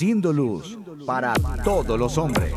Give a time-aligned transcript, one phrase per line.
[0.00, 2.54] Siendo luz para todos los hombres.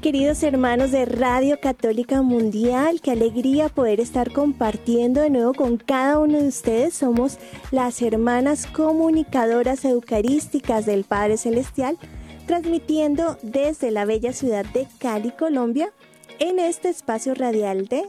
[0.00, 6.20] Queridos hermanos de Radio Católica Mundial, qué alegría poder estar compartiendo de nuevo con cada
[6.20, 6.94] uno de ustedes.
[6.94, 7.40] Somos
[7.72, 11.98] las hermanas comunicadoras eucarísticas del Padre Celestial,
[12.46, 15.92] transmitiendo desde la bella ciudad de Cali, Colombia,
[16.38, 18.04] en este espacio radial de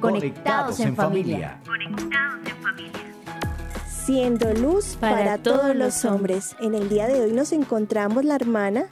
[0.00, 1.60] Conectados en familia.
[4.04, 6.56] Siendo luz para, todos los hombres.
[6.60, 8.86] En el día de hoy nos encontramos la hermana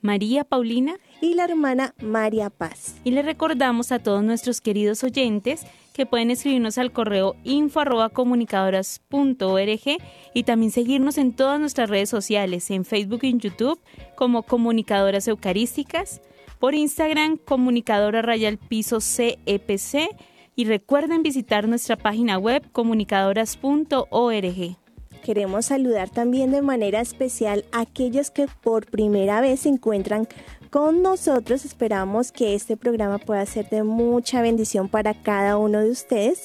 [0.00, 2.96] María Paulina y la hermana María Paz.
[3.04, 8.08] y le recordamos a todos nuestros queridos oyentes que pueden escribirnos al correo info arroba
[8.08, 10.02] comunicadoras.org
[10.34, 13.80] y también seguirnos en todas nuestras redes sociales, en Facebook y en YouTube
[14.16, 16.20] como Comunicadoras Eucarísticas,
[16.58, 20.08] por Instagram Comunicadora Rayal Piso CEPC
[20.56, 24.76] y recuerden visitar nuestra página web comunicadoras.org.
[25.22, 30.26] Queremos saludar también de manera especial a aquellos que por primera vez se encuentran
[30.70, 31.64] con nosotros.
[31.64, 36.44] Esperamos que este programa pueda ser de mucha bendición para cada uno de ustedes.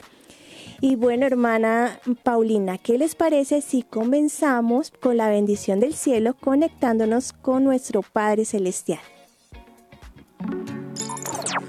[0.82, 7.34] Y bueno, hermana Paulina, ¿qué les parece si comenzamos con la bendición del cielo conectándonos
[7.34, 9.00] con nuestro Padre Celestial?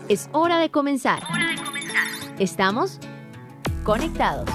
[0.08, 1.22] Es hora de comenzar.
[2.38, 2.98] Estamos
[3.84, 4.48] conectados.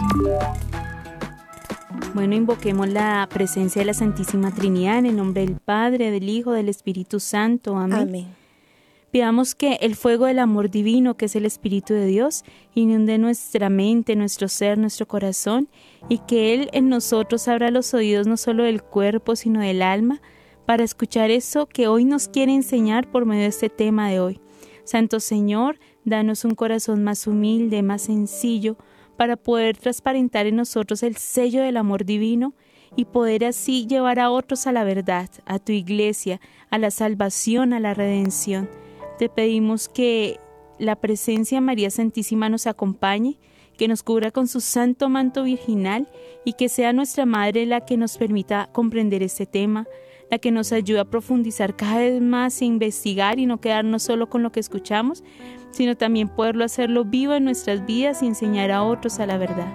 [2.14, 6.52] Bueno, invoquemos la presencia de la Santísima Trinidad en el nombre del Padre, del Hijo,
[6.52, 7.78] del Espíritu Santo.
[7.78, 8.00] Amén.
[8.00, 8.28] Amén.
[9.12, 12.44] Pidamos que el fuego del amor divino, que es el Espíritu de Dios,
[12.76, 15.70] inunde nuestra mente, nuestro ser, nuestro corazón,
[16.10, 20.22] y que Él en nosotros abra los oídos no solo del cuerpo, sino del alma,
[20.66, 24.42] para escuchar eso que hoy nos quiere enseñar por medio de este tema de hoy.
[24.84, 28.78] Santo Señor, danos un corazón más humilde, más sencillo,
[29.18, 32.54] para poder transparentar en nosotros el sello del amor divino
[32.96, 37.74] y poder así llevar a otros a la verdad, a tu iglesia, a la salvación,
[37.74, 38.70] a la redención.
[39.20, 40.40] Te pedimos que
[40.80, 43.38] la presencia de María Santísima nos acompañe,
[43.78, 46.08] que nos cubra con su santo manto virginal
[46.46, 49.88] y que sea nuestra Madre la que nos permita comprender este tema,
[50.32, 54.30] la que nos ayude a profundizar cada vez más e investigar y no quedarnos solo
[54.30, 55.24] con lo que escuchamos,
[55.78, 59.72] sino también poderlo hacerlo vivo en nuestras vidas y enseñar a otros a la verdad.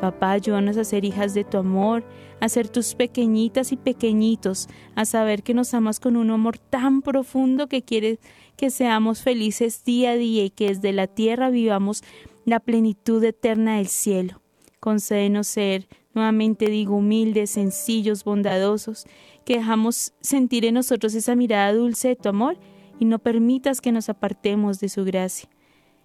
[0.00, 2.04] Papá, ayúdanos a ser hijas de tu amor,
[2.38, 7.02] a ser tus pequeñitas y pequeñitos, a saber que nos amas con un amor tan
[7.02, 8.20] profundo que quieres
[8.56, 12.04] que seamos felices día a día y que desde la tierra vivamos
[12.44, 14.40] la plenitud eterna del cielo.
[14.78, 19.06] Concédenos ser, nuevamente digo, humildes, sencillos, bondadosos,
[19.44, 22.58] que dejamos sentir en nosotros esa mirada dulce de tu amor
[23.02, 25.48] y no permitas que nos apartemos de su gracia.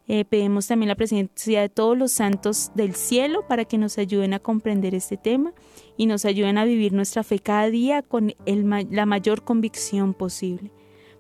[0.08, 4.34] Eh, pedimos también la presencia de todos los santos del cielo para que nos ayuden
[4.34, 5.54] a comprender este tema
[5.96, 10.72] y nos ayuden a vivir nuestra fe cada día con el la mayor convicción posible.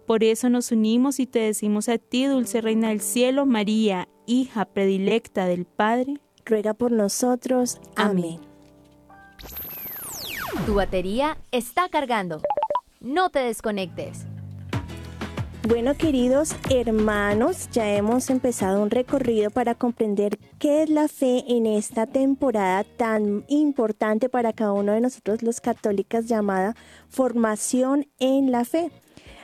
[0.07, 4.65] Por eso nos unimos y te decimos a ti, dulce Reina del Cielo, María, hija
[4.65, 6.15] predilecta del Padre.
[6.43, 7.77] Ruega por nosotros.
[7.95, 8.39] Amén.
[10.65, 12.41] Tu batería está cargando.
[12.99, 14.25] No te desconectes.
[15.67, 21.65] Bueno, queridos hermanos, ya hemos empezado un recorrido para comprender qué es la fe en
[21.65, 26.73] esta temporada tan importante para cada uno de nosotros los católicos llamada
[27.09, 28.91] formación en la fe.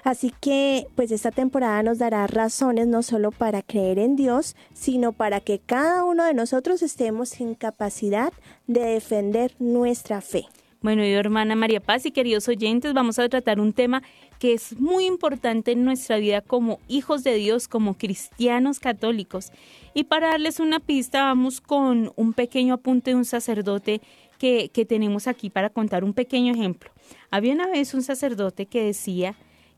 [0.06, 5.12] Así que, pues esta temporada nos dará razones no solo para creer en Dios, sino
[5.12, 8.32] para que cada uno de nosotros estemos en capacidad
[8.66, 10.46] de defender nuestra fe.
[10.84, 14.04] Bueno, yo, hermana María Paz y queridos oyentes, vamos a tratar un tema
[14.38, 19.54] que es muy importante en nuestra vida como hijos de Dios, como cristianos católicos.
[19.94, 24.02] Y para darles una pista, vamos con un pequeño apunte de un sacerdote
[24.38, 26.92] que, que tenemos aquí para contar un pequeño ejemplo.
[27.32, 29.36] Había una vez un sacerdote que decía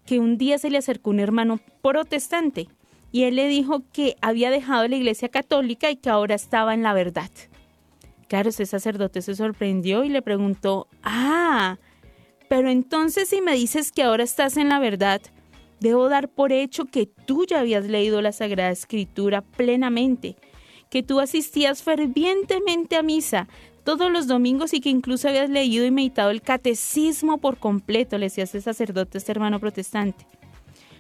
[0.07, 2.67] que un día se le acercó un hermano protestante
[3.11, 6.81] y él le dijo que había dejado la iglesia católica y que ahora estaba en
[6.81, 7.29] la verdad.
[8.27, 11.77] Claro, ese sacerdote se sorprendió y le preguntó, ah,
[12.49, 15.21] pero entonces si me dices que ahora estás en la verdad,
[15.79, 20.35] debo dar por hecho que tú ya habías leído la Sagrada Escritura plenamente,
[20.89, 23.47] que tú asistías fervientemente a misa
[23.83, 28.25] todos los domingos y que incluso habías leído y meditado el catecismo por completo, le
[28.25, 30.25] decía ese sacerdote, este hermano protestante.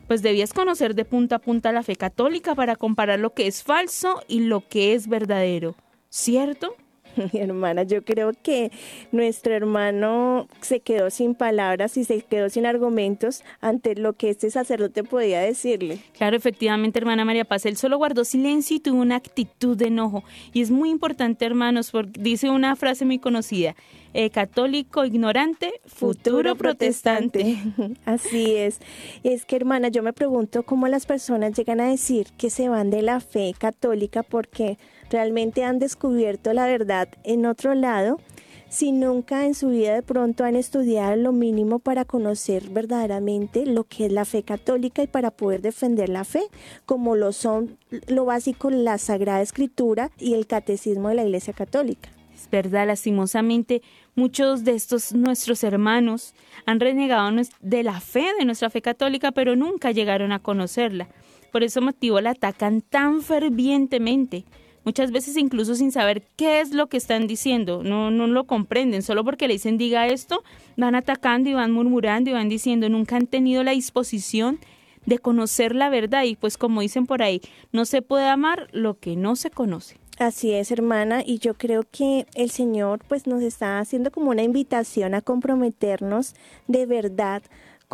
[0.07, 3.63] Pues debías conocer de punta a punta la fe católica para comparar lo que es
[3.63, 5.75] falso y lo que es verdadero,
[6.09, 6.75] ¿cierto?
[7.33, 8.71] Mi hermana, yo creo que
[9.11, 14.49] nuestro hermano se quedó sin palabras y se quedó sin argumentos ante lo que este
[14.49, 15.99] sacerdote podía decirle.
[16.17, 20.23] Claro, efectivamente, hermana María Paz, él solo guardó silencio y tuvo una actitud de enojo.
[20.53, 23.75] Y es muy importante, hermanos, porque dice una frase muy conocida,
[24.13, 27.57] eh, católico ignorante, futuro, protestante.
[28.05, 28.79] Así es.
[29.23, 32.89] Es que, hermana, yo me pregunto cómo las personas llegan a decir que se van
[32.89, 34.77] de la fe católica porque
[35.15, 38.19] realmente han descubierto la verdad en otro lado,
[38.67, 43.85] si nunca en su vida de pronto han estudiado lo mínimo para conocer verdaderamente lo
[43.85, 46.41] que es la fe católica y para poder defender la fe,
[46.85, 47.77] como lo son
[48.07, 52.09] lo básico la Sagrada Escritura y el Catecismo de la Iglesia Católica.
[52.33, 53.81] Es verdad, lastimosamente,
[54.15, 56.33] muchos de estos nuestros hermanos
[56.65, 61.07] han renegado de la fe, de nuestra fe católica, pero nunca llegaron a conocerla.
[61.53, 64.43] Por ese motivo la atacan tan fervientemente
[64.85, 69.01] muchas veces incluso sin saber qué es lo que están diciendo, no, no lo comprenden,
[69.01, 70.43] solo porque le dicen diga esto,
[70.77, 74.59] van atacando y van murmurando y van diciendo, nunca han tenido la disposición
[75.05, 77.41] de conocer la verdad y pues como dicen por ahí,
[77.71, 79.97] no se puede amar lo que no se conoce.
[80.17, 84.43] Así es, hermana, y yo creo que el Señor pues nos está haciendo como una
[84.43, 86.35] invitación a comprometernos
[86.67, 87.43] de verdad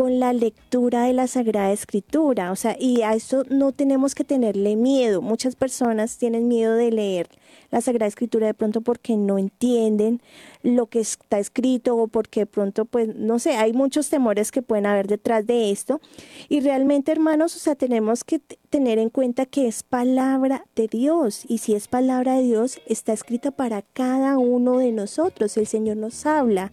[0.01, 2.51] con la lectura de la Sagrada Escritura.
[2.51, 5.21] O sea, y a eso no tenemos que tenerle miedo.
[5.21, 7.29] Muchas personas tienen miedo de leer
[7.69, 10.19] la Sagrada Escritura de pronto porque no entienden
[10.63, 14.63] lo que está escrito o porque de pronto, pues, no sé, hay muchos temores que
[14.63, 16.01] pueden haber detrás de esto.
[16.49, 18.39] Y realmente, hermanos, o sea, tenemos que
[18.71, 21.43] tener en cuenta que es palabra de Dios.
[21.47, 25.57] Y si es palabra de Dios, está escrita para cada uno de nosotros.
[25.57, 26.71] El Señor nos habla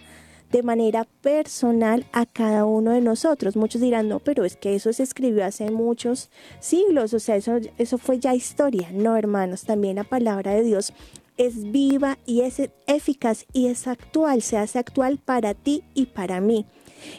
[0.51, 3.57] de manera personal a cada uno de nosotros.
[3.57, 6.31] Muchos dirán, no, pero es que eso se escribió hace muchos
[6.61, 8.89] siglos, o sea, eso, eso fue ya historia.
[8.93, 10.93] No, hermanos, también la palabra de Dios
[11.37, 16.41] es viva y es eficaz y es actual, se hace actual para ti y para
[16.41, 16.67] mí.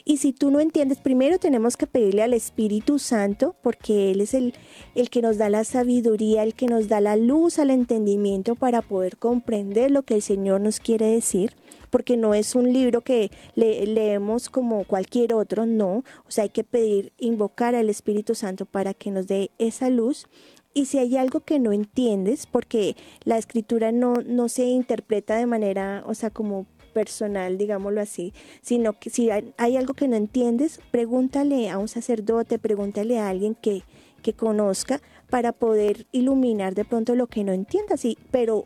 [0.04, 4.34] Y si tú no entiendes, primero tenemos que pedirle al Espíritu Santo, porque Él es
[4.34, 4.54] el,
[4.94, 8.82] el que nos da la sabiduría, el que nos da la luz al entendimiento para
[8.82, 11.54] poder comprender lo que el Señor nos quiere decir
[11.89, 16.03] porque no es un libro que leemos como cualquier otro, no.
[16.27, 20.27] O sea, hay que pedir, invocar al Espíritu Santo para que nos dé esa luz.
[20.74, 25.45] Y si hay algo que no entiendes, porque la escritura no, no se interpreta de
[25.45, 30.80] manera, o sea, como personal, digámoslo así, sino que si hay, algo que no entiendes,
[30.91, 33.83] pregúntale a un sacerdote, pregúntale a alguien que,
[34.21, 38.65] que conozca para poder iluminar de pronto lo que no entiendas, sí, pero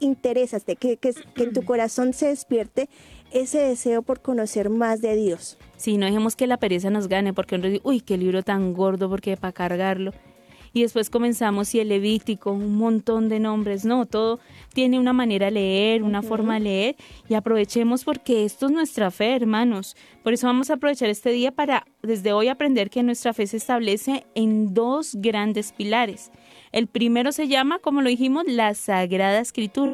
[0.00, 2.88] interésate, que, que, que en tu corazón se despierte
[3.30, 5.58] ese deseo por conocer más de Dios.
[5.76, 8.72] Sí, no dejemos que la pereza nos gane, porque uno dice, uy, qué libro tan
[8.72, 10.12] gordo, porque para cargarlo.
[10.72, 14.38] Y después comenzamos y el Levítico, un montón de nombres, no, todo
[14.72, 16.96] tiene una manera de leer, una forma de leer,
[17.28, 19.96] y aprovechemos porque esto es nuestra fe, hermanos.
[20.22, 23.56] Por eso vamos a aprovechar este día para desde hoy aprender que nuestra fe se
[23.56, 26.30] establece en dos grandes pilares.
[26.72, 29.92] El primero se llama, como lo dijimos, la Sagrada Escritura.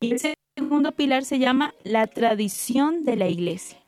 [0.00, 0.20] Y el
[0.56, 3.78] segundo pilar se llama la tradición de la iglesia.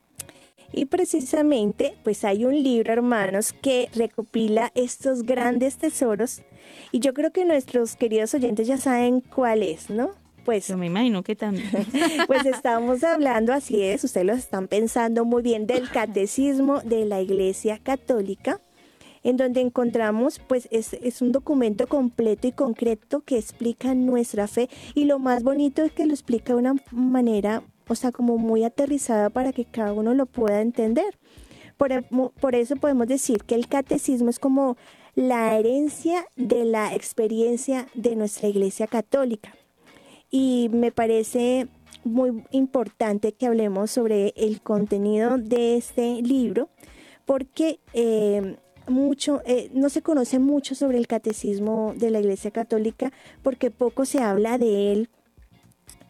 [0.72, 6.42] Y precisamente, pues hay un libro, hermanos, que recopila estos grandes tesoros.
[6.90, 10.10] Y yo creo que nuestros queridos oyentes ya saben cuál es, ¿no?
[10.44, 11.68] Pues, yo me imagino que también.
[12.26, 17.20] Pues estamos hablando, así es, ustedes lo están pensando muy bien, del catecismo de la
[17.20, 18.60] Iglesia Católica
[19.26, 24.70] en donde encontramos, pues es, es, un documento completo y concreto que explica nuestra fe
[24.94, 28.62] y lo más bonito es que lo explica de una manera, o sea, como muy
[28.62, 31.18] aterrizada para que cada uno lo pueda entender.
[31.76, 32.04] Por,
[32.34, 34.76] por eso podemos decir que el catecismo es como
[35.16, 39.56] la herencia de la experiencia de nuestra Iglesia Católica.
[40.30, 41.66] Y me parece
[42.04, 46.68] muy importante que hablemos sobre el contenido de este libro
[47.24, 48.56] porque eh,
[48.88, 53.12] mucho, eh, no se conoce mucho sobre el catecismo de la Iglesia Católica
[53.42, 55.08] porque poco se habla de él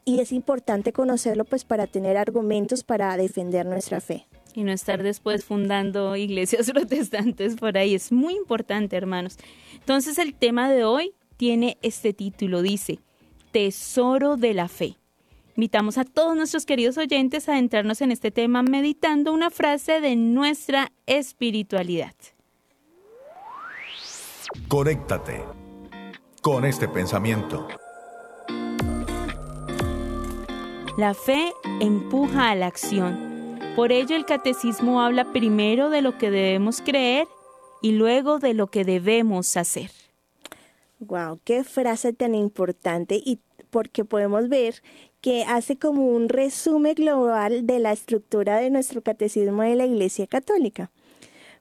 [0.04, 4.26] y es importante conocerlo pues para tener argumentos para defender nuestra fe.
[4.54, 7.95] Y no estar después fundando iglesias protestantes por ahí.
[7.95, 9.37] Es muy importante, hermanos.
[9.75, 13.00] Entonces el tema de hoy tiene este título, dice,
[13.50, 14.97] Tesoro de la Fe.
[15.56, 20.14] Invitamos a todos nuestros queridos oyentes a adentrarnos en este tema meditando una frase de
[20.14, 22.14] nuestra espiritualidad.
[24.69, 25.45] Conéctate
[26.41, 27.67] con este pensamiento.
[30.97, 33.59] La fe empuja a la acción.
[33.75, 37.26] Por ello el catecismo habla primero de lo que debemos creer
[37.83, 39.91] y luego de lo que debemos hacer.
[41.00, 44.83] Wow, qué frase tan importante y porque podemos ver
[45.21, 50.26] que hace como un resumen global de la estructura de nuestro catecismo de la Iglesia
[50.26, 50.91] Católica.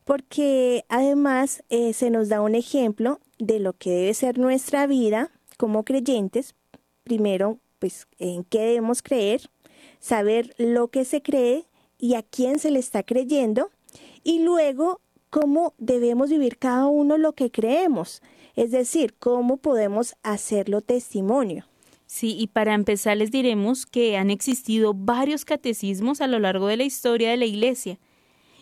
[0.06, 5.32] Porque además eh, se nos da un ejemplo de lo que debe ser nuestra vida
[5.58, 6.54] como creyentes.
[7.04, 9.50] Primero, pues en qué debemos creer,
[10.00, 11.66] saber lo que se cree
[11.98, 13.72] y a quién se le está creyendo.
[14.24, 18.22] Y luego, cómo debemos vivir cada uno lo que creemos.
[18.56, 21.66] Es decir, cómo podemos hacerlo testimonio.
[22.06, 26.78] Sí, y para empezar les diremos que han existido varios catecismos a lo largo de
[26.78, 27.98] la historia de la Iglesia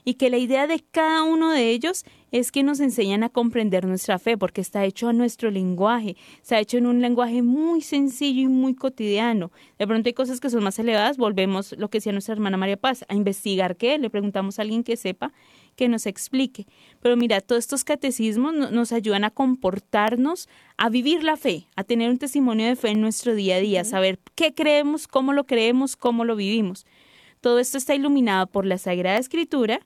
[0.05, 3.85] y que la idea de cada uno de ellos es que nos enseñan a comprender
[3.85, 8.41] nuestra fe, porque está hecho a nuestro lenguaje, está hecho en un lenguaje muy sencillo
[8.41, 9.51] y muy cotidiano.
[9.77, 12.77] De pronto hay cosas que son más elevadas, volvemos lo que decía nuestra hermana María
[12.77, 15.31] Paz, a investigar qué, le preguntamos a alguien que sepa,
[15.75, 16.65] que nos explique.
[17.01, 22.09] Pero mira, todos estos catecismos nos ayudan a comportarnos, a vivir la fe, a tener
[22.09, 25.95] un testimonio de fe en nuestro día a día, saber qué creemos, cómo lo creemos,
[25.95, 26.85] cómo lo vivimos.
[27.43, 29.81] Todo esto está iluminado por la Sagrada Escritura,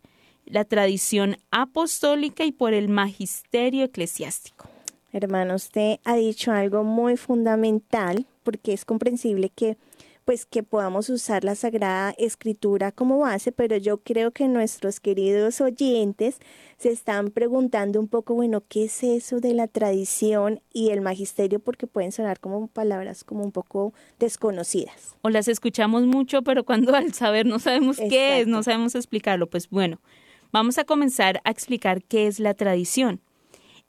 [0.45, 4.69] la tradición apostólica y por el magisterio eclesiástico.
[5.11, 9.75] Hermano, usted ha dicho algo muy fundamental porque es comprensible que
[10.23, 15.59] pues que podamos usar la Sagrada Escritura como base, pero yo creo que nuestros queridos
[15.59, 16.37] oyentes
[16.77, 21.59] se están preguntando un poco, bueno, ¿qué es eso de la tradición y el magisterio?
[21.59, 25.15] Porque pueden sonar como palabras como un poco desconocidas.
[25.23, 29.47] O las escuchamos mucho, pero cuando al saber no sabemos qué es, no sabemos explicarlo.
[29.49, 29.99] Pues bueno,
[30.51, 33.21] vamos a comenzar a explicar qué es la tradición.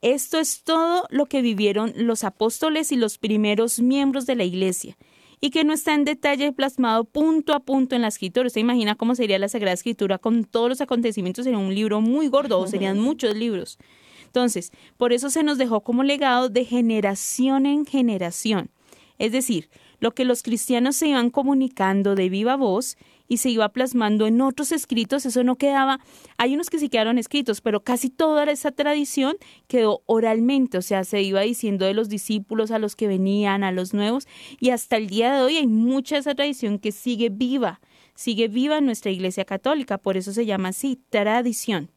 [0.01, 4.97] Esto es todo lo que vivieron los apóstoles y los primeros miembros de la Iglesia
[5.41, 8.47] y que no está en detalle plasmado punto a punto en la escritura.
[8.47, 12.27] Usted imagina cómo sería la Sagrada Escritura con todos los acontecimientos en un libro muy
[12.27, 13.77] gordo, o serían muchos libros.
[14.25, 18.69] Entonces, por eso se nos dejó como legado de generación en generación.
[19.17, 19.69] Es decir,
[19.99, 22.97] lo que los cristianos se iban comunicando de viva voz
[23.29, 25.99] y se iba plasmando en otros escritos, eso no quedaba,
[26.37, 31.05] hay unos que sí quedaron escritos, pero casi toda esa tradición quedó oralmente, o sea,
[31.05, 34.27] se iba diciendo de los discípulos a los que venían, a los nuevos,
[34.59, 37.79] y hasta el día de hoy hay mucha esa tradición que sigue viva,
[38.15, 41.91] sigue viva en nuestra Iglesia Católica, por eso se llama así, tradición.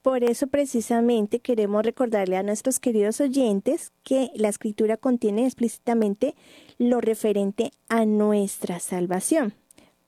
[0.00, 6.36] Por eso precisamente queremos recordarle a nuestros queridos oyentes que la escritura contiene explícitamente
[6.78, 9.54] lo referente a nuestra salvación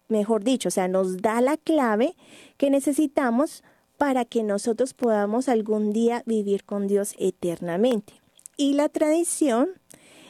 [0.09, 2.15] mejor dicho, o sea, nos da la clave
[2.57, 3.62] que necesitamos
[3.97, 8.15] para que nosotros podamos algún día vivir con Dios eternamente.
[8.57, 9.71] Y la tradición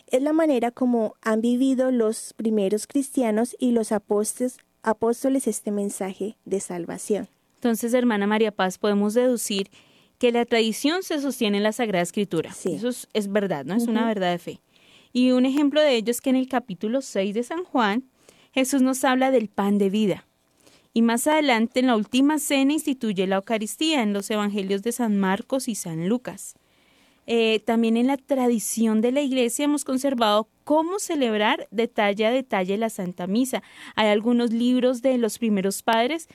[0.07, 6.37] es la manera como han vivido los primeros cristianos y los apóstoles, apóstoles este mensaje
[6.45, 7.29] de salvación.
[7.57, 9.71] Entonces, hermana María Paz, podemos deducir
[10.19, 12.53] que la tradición se sostiene en la Sagrada Escritura.
[12.53, 12.75] Sí.
[12.75, 13.75] Eso es, verdad, ¿no?
[13.75, 14.61] Es una verdad de fe.
[15.13, 18.05] Y un ejemplo de ello es que en el capítulo 6 de San Juan,
[18.59, 20.27] Jesús nos habla del pan de vida.
[20.93, 25.17] Y más adelante, en la última cena, instituye la Eucaristía en los Evangelios de San
[25.17, 26.57] Marcos y San Lucas.
[27.29, 32.77] Eh, también en la tradición de la Iglesia hemos conservado cómo celebrar detalle a detalle
[32.79, 33.63] la Santa Misa.
[33.95, 36.27] Hay algunos libros de los primeros padres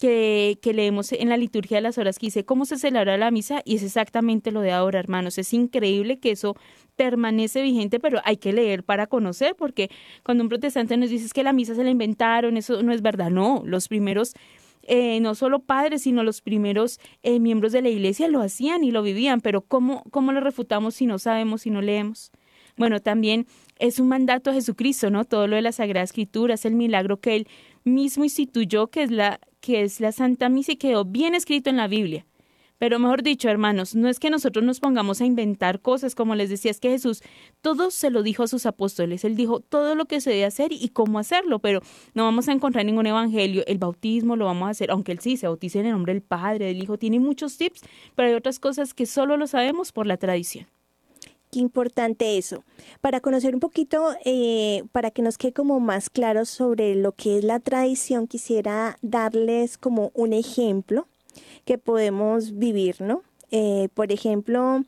[0.00, 3.60] que, leemos en la liturgia de las horas que dice cómo se celebra la misa
[3.66, 5.36] y es exactamente lo de ahora, hermanos.
[5.36, 6.56] Es increíble que eso
[6.96, 9.90] permanece vigente, pero hay que leer para conocer, porque
[10.24, 13.30] cuando un protestante nos dice que la misa se la inventaron, eso no es verdad.
[13.30, 14.32] No, los primeros
[14.82, 18.92] eh, no solo padres, sino los primeros eh, miembros de la iglesia lo hacían y
[18.92, 22.32] lo vivían, pero ¿cómo, ¿cómo lo refutamos si no sabemos, si no leemos?
[22.78, 23.46] Bueno, también
[23.78, 25.26] es un mandato a Jesucristo, ¿no?
[25.26, 27.48] Todo lo de la Sagrada Escritura es el milagro que él
[27.84, 31.76] mismo instituyó, que es la que es la Santa Misa y quedó bien escrito en
[31.76, 32.26] la Biblia.
[32.80, 36.48] Pero mejor dicho, hermanos, no es que nosotros nos pongamos a inventar cosas, como les
[36.48, 37.22] decía, es que Jesús
[37.60, 40.72] todo se lo dijo a sus apóstoles, él dijo todo lo que se debe hacer
[40.72, 41.82] y cómo hacerlo, pero
[42.14, 45.36] no vamos a encontrar ningún evangelio, el bautismo lo vamos a hacer, aunque él sí
[45.36, 47.82] se bautice en el nombre del Padre, del Hijo, tiene muchos tips,
[48.14, 50.66] pero hay otras cosas que solo lo sabemos por la tradición.
[51.50, 52.62] Qué importante eso.
[53.00, 57.38] Para conocer un poquito, eh, para que nos quede como más claro sobre lo que
[57.38, 61.08] es la tradición, quisiera darles como un ejemplo
[61.64, 63.22] que podemos vivir, ¿no?
[63.50, 64.84] Eh, por ejemplo,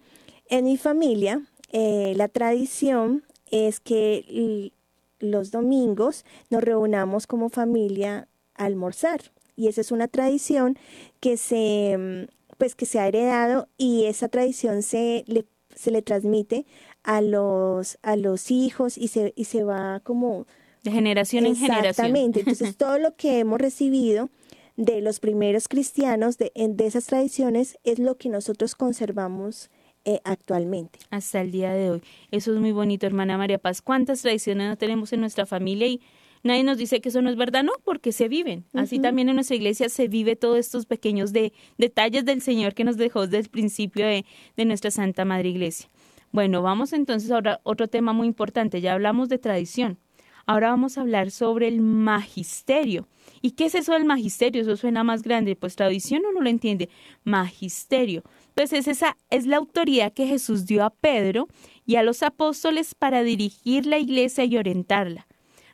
[0.49, 1.43] en mi familia,
[1.73, 4.71] eh, la tradición es que
[5.19, 9.21] los domingos nos reunamos como familia a almorzar.
[9.57, 10.79] Y esa es una tradición
[11.19, 12.29] que se
[12.59, 16.67] pues que se ha heredado y esa tradición se le se le transmite
[17.03, 20.47] a los, a los hijos y se, y se va como
[20.83, 21.87] De generación en generación.
[21.87, 22.41] Exactamente.
[22.41, 24.31] Entonces, todo lo que hemos recibido
[24.77, 29.71] de los primeros cristianos, de, de esas tradiciones, es lo que nosotros conservamos
[30.05, 30.99] eh, actualmente.
[31.11, 32.03] Hasta el día de hoy.
[32.33, 33.81] Eso es muy bonito, hermana María Paz.
[33.83, 35.87] ¿Cuántas tradiciones no tenemos en nuestra familia?
[35.87, 36.01] Y
[36.43, 38.65] nadie nos dice que eso no es verdad, no, porque se viven.
[38.73, 42.85] Así también en nuestra iglesia se vive todos estos pequeños de, detalles del Señor que
[42.85, 44.25] nos dejó desde el principio de,
[44.57, 45.89] de nuestra Santa Madre Iglesia.
[46.33, 48.81] Bueno, vamos entonces ahora a otro tema muy importante.
[48.81, 49.99] Ya hablamos de tradición.
[50.47, 53.07] Ahora vamos a hablar sobre el magisterio.
[53.41, 54.63] ¿Y qué es eso del magisterio?
[54.63, 55.57] Eso suena más grande.
[55.57, 56.89] Pues tradición uno lo entiende.
[57.25, 58.23] Magisterio.
[58.55, 61.49] Pues es esa, es la autoridad que Jesús dio a Pedro
[61.87, 65.27] y a los apóstoles para dirigir la iglesia y orientarla.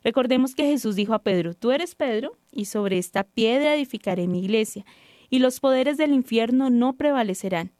[0.04, 4.40] Recordemos que Jesús dijo a Pedro, tú eres Pedro, y sobre esta piedra edificaré mi
[4.40, 4.84] iglesia,
[5.30, 7.72] y los poderes del infierno no prevalecerán.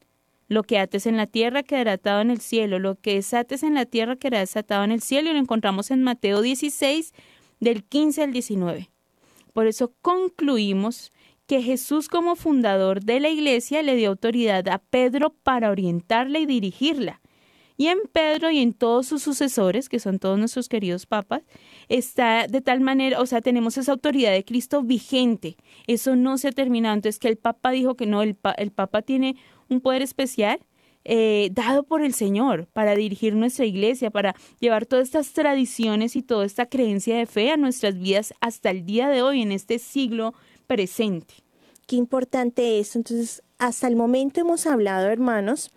[0.48, 3.74] Lo que ates en la tierra quedará atado en el cielo, lo que desates en
[3.74, 7.12] la tierra quedará desatado en el cielo, y lo encontramos en Mateo 16,
[7.60, 8.90] del 15 al 19.
[9.52, 11.12] Por eso concluimos
[11.46, 16.46] que Jesús como fundador de la iglesia le dio autoridad a Pedro para orientarla y
[16.46, 17.20] dirigirla.
[17.80, 21.42] Y en Pedro y en todos sus sucesores, que son todos nuestros queridos papas,
[21.88, 25.56] está de tal manera, o sea, tenemos esa autoridad de Cristo vigente.
[25.86, 26.96] Eso no se ha terminado.
[26.96, 29.36] Entonces, que el Papa dijo que no, el, el Papa tiene
[29.68, 30.58] un poder especial
[31.04, 36.22] eh, dado por el Señor para dirigir nuestra iglesia, para llevar todas estas tradiciones y
[36.22, 39.78] toda esta creencia de fe a nuestras vidas hasta el día de hoy, en este
[39.78, 40.34] siglo
[40.66, 41.34] presente.
[41.86, 42.96] Qué importante es.
[42.96, 45.70] Entonces, hasta el momento hemos hablado, hermanos,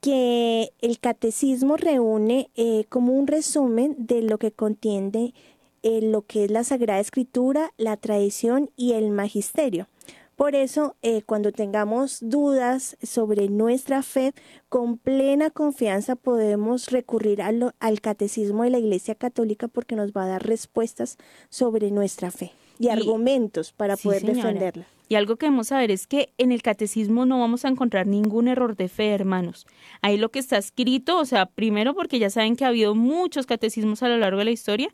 [0.00, 5.34] que el catecismo reúne eh, como un resumen de lo que contiene
[5.82, 9.88] eh, lo que es la Sagrada Escritura, la tradición y el magisterio.
[10.38, 14.34] Por eso, eh, cuando tengamos dudas sobre nuestra fe,
[14.68, 20.28] con plena confianza podemos recurrir al, catecismo de la Iglesia Católica porque nos va a
[20.28, 24.86] dar respuestas sobre nuestra fe y, argumentos para poder defenderla.
[25.08, 28.46] Y algo que debemos saber es que en el catecismo no vamos a encontrar ningún
[28.48, 29.66] error de fe, hermanos.
[30.02, 33.46] Ahí lo que está escrito, o sea, primero porque ya saben que ha habido muchos
[33.46, 34.88] catecismos a lo largo de la historia,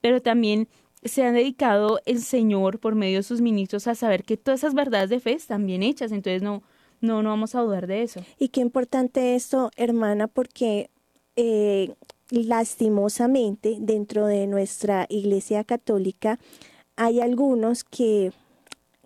[0.00, 0.68] pero también
[1.04, 4.74] se ha dedicado el Señor por medio de sus ministros a saber que todas esas
[4.74, 6.62] verdades de fe están bien hechas, entonces no,
[7.00, 8.20] no, no vamos a dudar de eso.
[8.38, 10.90] Y qué importante esto, hermana, porque
[11.36, 11.94] eh,
[12.30, 16.38] lastimosamente dentro de nuestra Iglesia Católica
[16.96, 18.32] hay algunos que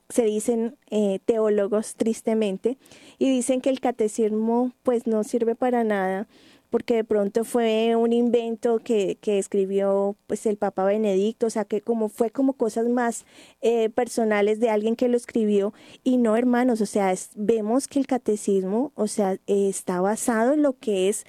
[0.09, 2.79] se dicen eh, teólogos tristemente
[3.19, 6.29] y dicen que el catecismo pues no sirve para nada
[6.71, 11.64] porque de pronto fue un invento que, que escribió pues el Papa Benedicto, o sea
[11.64, 13.25] que como fue como cosas más
[13.61, 15.73] eh, personales de alguien que lo escribió
[16.05, 20.62] y no hermanos, o sea, vemos que el catecismo, o sea, eh, está basado en
[20.62, 21.25] lo que es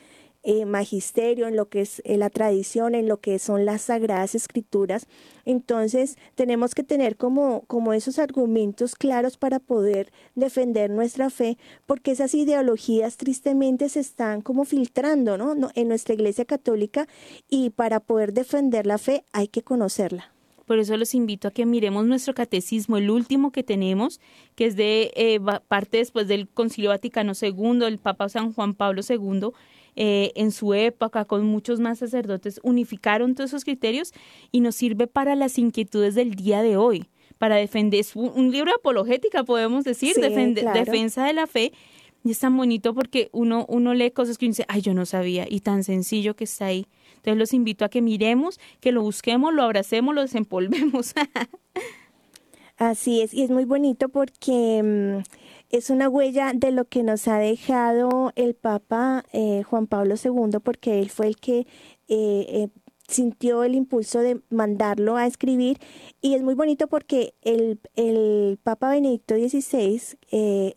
[0.50, 4.34] eh, magisterio, en lo que es eh, la tradición, en lo que son las sagradas
[4.34, 5.06] escrituras.
[5.44, 12.12] Entonces tenemos que tener como, como esos argumentos claros para poder defender nuestra fe, porque
[12.12, 15.54] esas ideologías tristemente se están como filtrando ¿no?
[15.76, 17.10] en nuestra iglesia católica
[17.50, 20.32] y para poder defender la fe hay que conocerla.
[20.66, 24.22] Por eso los invito a que miremos nuestro catecismo, el último que tenemos,
[24.56, 29.02] que es de eh, parte después del Concilio Vaticano II, el Papa San Juan Pablo
[29.08, 29.52] II,
[30.00, 34.14] eh, en su época con muchos más sacerdotes, unificaron todos esos criterios
[34.52, 38.76] y nos sirve para las inquietudes del día de hoy, para defender, un libro de
[38.76, 41.74] apologética, podemos decir, defensa de la fe.
[42.24, 45.08] Y es tan bonito porque uno, uno lee cosas que uno dice, ay, yo no
[45.08, 46.86] sabía, y tan sencillo que está ahí.
[47.16, 51.16] Entonces los invito a que miremos, que lo busquemos, lo abracemos, lo desempolvemos.
[52.78, 55.24] Así es, y es muy bonito porque mm,
[55.70, 60.60] es una huella de lo que nos ha dejado el Papa eh, Juan Pablo II,
[60.64, 61.66] porque él fue el que eh,
[62.08, 62.70] eh,
[63.08, 65.78] sintió el impulso de mandarlo a escribir.
[66.22, 70.18] Y es muy bonito porque el, el Papa Benedicto XVI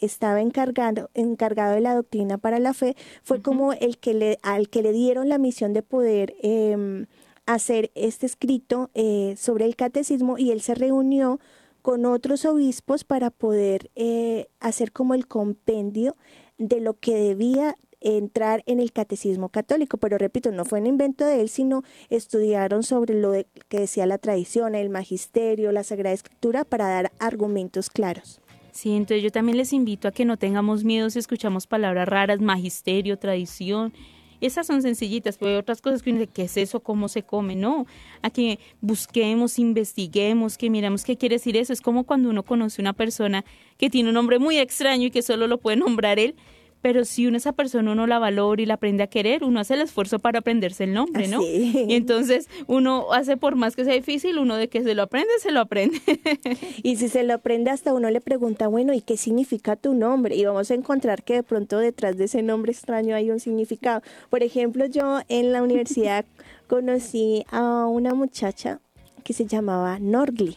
[0.00, 4.68] estaba encargado, encargado de la doctrina para la fe, fue como el que le, al
[4.68, 7.06] que le dieron la misión de poder em,
[7.46, 8.90] hacer este escrito
[9.36, 11.40] sobre el catecismo y él se reunió
[11.80, 16.16] con otros obispos para poder eh, hacer como el compendio
[16.58, 19.98] de lo que debía entrar en el catecismo católico.
[19.98, 23.32] Pero repito, no fue un invento de él, sino estudiaron sobre lo
[23.68, 28.40] que decía la tradición, el magisterio, la Sagrada Escritura, para dar argumentos claros.
[28.72, 32.40] Sí, entonces yo también les invito a que no tengamos miedo si escuchamos palabras raras,
[32.40, 33.92] magisterio, tradición,
[34.40, 36.80] esas son sencillitas, pero hay otras cosas que uno dice, ¿qué es eso?
[36.80, 37.56] ¿Cómo se come?
[37.56, 37.86] No,
[38.22, 41.72] a que busquemos, investiguemos, que miramos qué quiere decir eso.
[41.72, 43.44] Es como cuando uno conoce una persona
[43.76, 46.34] que tiene un nombre muy extraño y que solo lo puede nombrar él,
[46.82, 49.74] pero si uno esa persona uno la valora y la aprende a querer, uno hace
[49.74, 51.42] el esfuerzo para aprenderse el nombre, ¿no?
[51.42, 55.30] Y entonces uno hace por más que sea difícil, uno de que se lo aprende,
[55.40, 56.00] se lo aprende.
[56.82, 60.36] y si se lo aprende hasta uno le pregunta, bueno, ¿y qué significa tu nombre?
[60.36, 64.02] Y vamos a encontrar que de pronto detrás de ese nombre extraño hay un significado.
[64.30, 66.24] Por ejemplo, yo en la universidad
[66.66, 68.80] conocí a una muchacha
[69.24, 70.56] que se llamaba Norgli.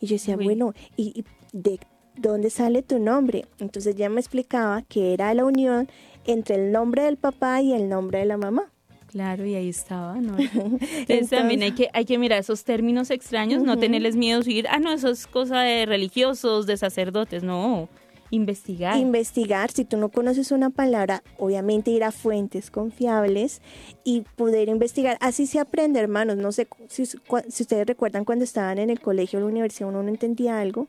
[0.00, 1.78] Y yo decía, bueno, ¿y de
[2.20, 3.46] ¿dónde sale tu nombre?
[3.58, 5.88] Entonces ya me explicaba que era la unión
[6.26, 8.70] entre el nombre del papá y el nombre de la mamá.
[9.08, 10.36] Claro, y ahí estaba, ¿no?
[10.38, 14.78] Entonces, también hay que, hay que mirar esos términos extraños, no tenerles miedo ir, ah,
[14.78, 17.88] no, eso es cosa de religiosos, de sacerdotes, no,
[18.30, 18.96] investigar.
[18.96, 23.60] Investigar, si tú no conoces una palabra, obviamente ir a fuentes confiables
[24.04, 25.16] y poder investigar.
[25.20, 29.40] Así se aprende, hermanos, no sé si, si ustedes recuerdan cuando estaban en el colegio
[29.40, 30.86] o la universidad, uno no entendía algo,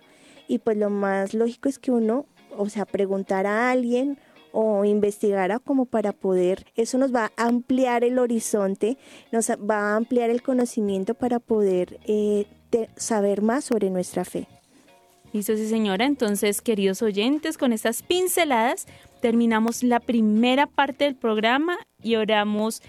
[0.51, 2.25] y pues lo más lógico es que uno,
[2.57, 4.17] o sea, preguntara a alguien
[4.51, 8.97] o investigara como para poder, eso nos va a ampliar el horizonte,
[9.31, 12.47] nos va a ampliar el conocimiento para poder eh,
[12.97, 14.49] saber más sobre nuestra fe.
[15.31, 16.05] Listo, sí señora.
[16.05, 18.87] Entonces, queridos oyentes, con estas pinceladas
[19.21, 22.81] terminamos la primera parte del programa y oramos,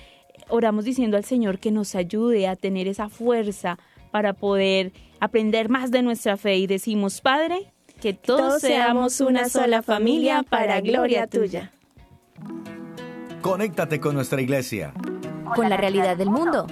[0.48, 3.78] oramos diciendo al Señor que nos ayude a tener esa fuerza
[4.12, 9.82] para poder aprender más de nuestra fe y decimos, Padre, que todos, seamos una sola
[9.82, 11.72] familia para gloria tuya.
[13.40, 14.92] Conéctate con nuestra iglesia.
[15.56, 16.66] Con la realidad del mundo.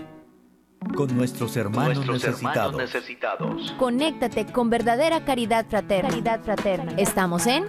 [0.94, 3.74] Con nuestros hermanos, necesitados.
[3.78, 6.10] Conéctate con verdadera caridad fraterna.
[6.10, 6.92] Caridad fraterna.
[6.96, 7.64] Estamos en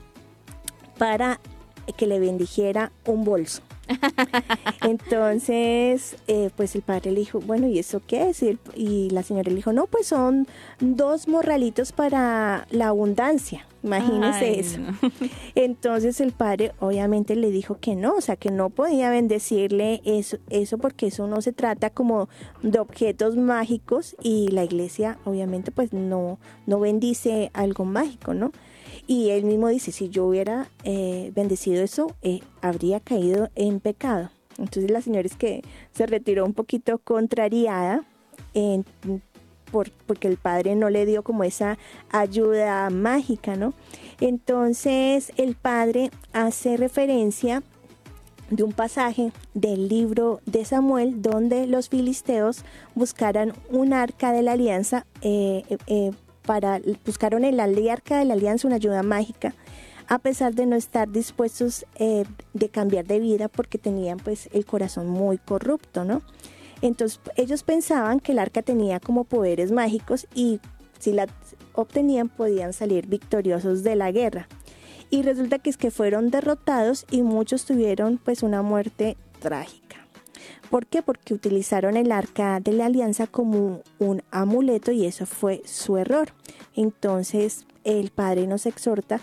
[0.97, 1.40] para
[1.97, 3.62] que le bendijera un bolso.
[4.83, 8.42] Entonces, eh, pues el padre le dijo, bueno, ¿y eso qué es?
[8.42, 10.46] Y, la señora le dijo, no, pues son
[10.81, 13.66] dos morralitos para la abundancia.
[13.83, 14.81] Imagínese eso.
[15.55, 20.37] Entonces el padre obviamente le dijo que no, o sea, que no podía bendecirle eso,
[20.50, 22.29] eso porque eso no se trata como
[22.62, 28.53] de objetos mágicos y la iglesia obviamente pues no, no bendice algo mágico, ¿no?
[29.11, 34.31] Y él mismo dice, si yo hubiera eh, bendecido eso, eh, habría caído en pecado.
[34.57, 38.05] Entonces la señora es que se retiró un poquito contrariada
[39.73, 41.77] por, porque el padre no le dio como esa
[42.09, 43.75] ayuda mágica, ¿no?
[44.20, 47.64] Entonces el padre hace referencia
[48.51, 54.53] de un pasaje del libro de Samuel donde los filisteos buscaran un arca de la
[54.53, 55.64] alianza eh,
[56.50, 59.54] para, buscaron en la arca de la alianza una ayuda mágica,
[60.08, 64.66] a pesar de no estar dispuestos eh, de cambiar de vida porque tenían pues el
[64.66, 66.22] corazón muy corrupto, ¿no?
[66.82, 70.58] Entonces ellos pensaban que el arca tenía como poderes mágicos y
[70.98, 71.28] si la
[71.72, 74.48] obtenían podían salir victoriosos de la guerra.
[75.08, 79.80] Y resulta que es que fueron derrotados y muchos tuvieron pues una muerte trágica.
[80.70, 81.02] ¿Por qué?
[81.02, 86.28] Porque utilizaron el arca de la alianza como un amuleto y eso fue su error.
[86.76, 89.20] Entonces el Padre nos exhorta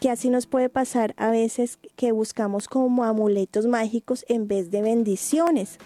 [0.00, 4.82] que así nos puede pasar a veces que buscamos como amuletos mágicos en vez de
[4.82, 5.78] bendiciones.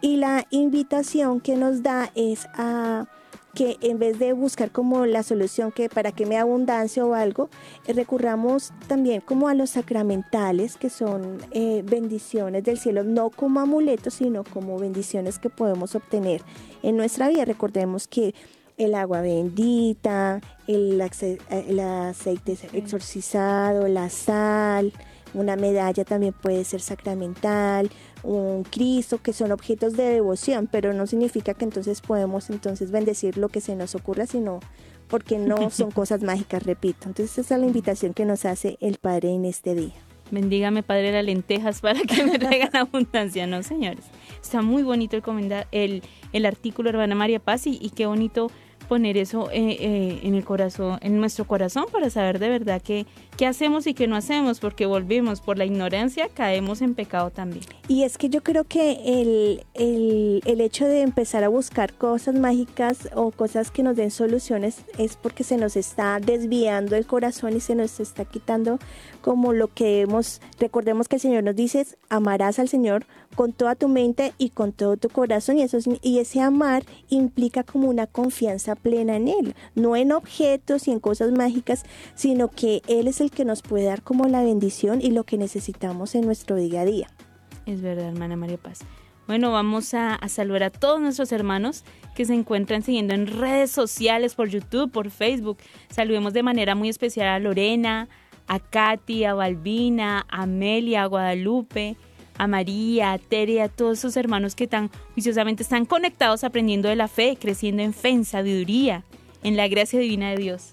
[0.00, 3.06] Y la invitación que nos da es a
[3.54, 7.48] que en vez de buscar como la solución que para que me abundancia o algo,
[7.86, 13.60] eh, recurramos también como a los sacramentales, que son eh, bendiciones del cielo, no como
[13.60, 16.42] amuletos, sino como bendiciones que podemos obtener
[16.82, 17.44] en nuestra vida.
[17.44, 18.34] Recordemos que
[18.76, 21.00] el agua bendita, el,
[21.50, 24.92] el aceite exorcizado, la sal,
[25.32, 27.90] una medalla también puede ser sacramental,
[28.24, 33.38] un Cristo, que son objetos de devoción, pero no significa que entonces podemos entonces bendecir
[33.38, 34.60] lo que se nos ocurra, sino
[35.08, 37.06] porque no son cosas mágicas, repito.
[37.06, 39.94] Entonces esa es la invitación que nos hace el Padre en este día.
[40.30, 44.04] Bendígame, Padre, las lentejas para que me traigan abundancia, ¿no, señores?
[44.42, 48.50] Está muy bonito el, el, el artículo, hermana María Paz, y, y qué bonito
[48.84, 53.06] poner eso eh, eh, en el corazón, en nuestro corazón para saber de verdad qué,
[53.36, 57.64] qué hacemos y qué no hacemos, porque volvimos por la ignorancia, caemos en pecado también.
[57.88, 62.34] Y es que yo creo que el, el, el hecho de empezar a buscar cosas
[62.34, 67.56] mágicas o cosas que nos den soluciones es porque se nos está desviando el corazón
[67.56, 68.78] y se nos está quitando
[69.20, 73.74] como lo que hemos, recordemos que el Señor nos dice, amarás al Señor con toda
[73.74, 78.06] tu mente y con todo tu corazón y, eso, y ese amar implica como una
[78.06, 83.20] confianza plena en Él, no en objetos y en cosas mágicas, sino que Él es
[83.20, 86.82] el que nos puede dar como la bendición y lo que necesitamos en nuestro día
[86.82, 87.08] a día.
[87.66, 88.80] Es verdad, hermana María Paz.
[89.26, 91.84] Bueno, vamos a, saludar a todos nuestros hermanos
[92.14, 95.56] que se encuentran siguiendo en redes sociales, por YouTube, por Facebook.
[95.88, 98.08] Saludemos de manera muy especial a Lorena,
[98.46, 101.96] a Katy, a Balbina, a Amelia, a Guadalupe,
[102.36, 106.96] a María, a Tere, a todos esos hermanos que tan juiciosamente están conectados aprendiendo de
[106.96, 109.04] la fe, creciendo en fe, en sabiduría,
[109.42, 110.70] en la gracia divina de Dios.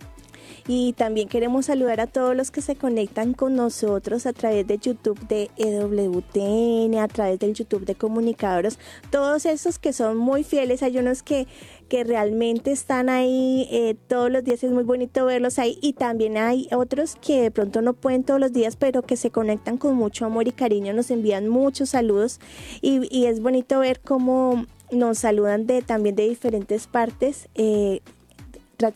[0.68, 4.78] Y también queremos saludar a todos los que se conectan con nosotros a través de
[4.78, 10.84] YouTube de EWTN, a través del YouTube de Comunicadores, todos esos que son muy fieles,
[10.84, 11.48] hay unos que,
[11.90, 15.78] que realmente están ahí eh, todos los días, es muy bonito verlos ahí.
[15.82, 19.32] Y también hay otros que de pronto no pueden todos los días, pero que se
[19.32, 22.40] conectan con mucho amor y cariño, nos envían muchos saludos.
[22.82, 27.48] Y, y es bonito ver cómo nos saludan de también de diferentes partes.
[27.56, 28.02] Eh,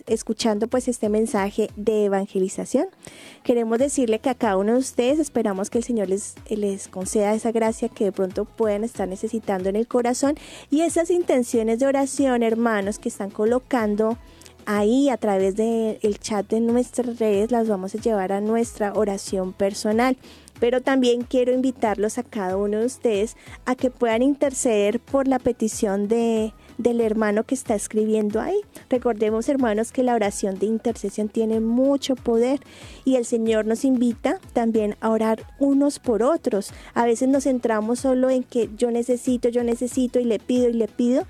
[0.07, 2.87] escuchando pues este mensaje de evangelización.
[3.43, 7.33] Queremos decirle que a cada uno de ustedes esperamos que el Señor les, les conceda
[7.33, 10.35] esa gracia que de pronto puedan estar necesitando en el corazón
[10.69, 14.17] y esas intenciones de oración, hermanos, que están colocando
[14.65, 18.93] ahí a través del el chat de nuestras redes, las vamos a llevar a nuestra
[18.93, 20.17] oración personal
[20.59, 25.39] pero también quiero invitarlos a cada uno de ustedes a que puedan interceder por la
[25.39, 28.59] petición de del hermano que está escribiendo ahí.
[28.89, 32.59] Recordemos, hermanos, que la oración de intercesión tiene mucho poder
[33.03, 36.71] y el Señor nos invita también a orar unos por otros.
[36.93, 40.73] A veces nos centramos solo en que yo necesito, yo necesito y le pido y
[40.73, 41.25] le pido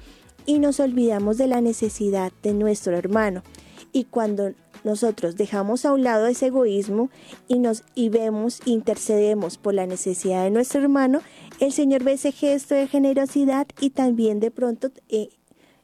[0.46, 3.44] y nos olvidamos de la necesidad de nuestro hermano.
[3.92, 4.52] Y cuando
[4.84, 7.10] nosotros dejamos a un lado ese egoísmo
[7.48, 11.22] y nos y vemos, intercedemos por la necesidad de nuestro hermano,
[11.60, 15.30] el Señor ve ese gesto de generosidad y también de pronto eh,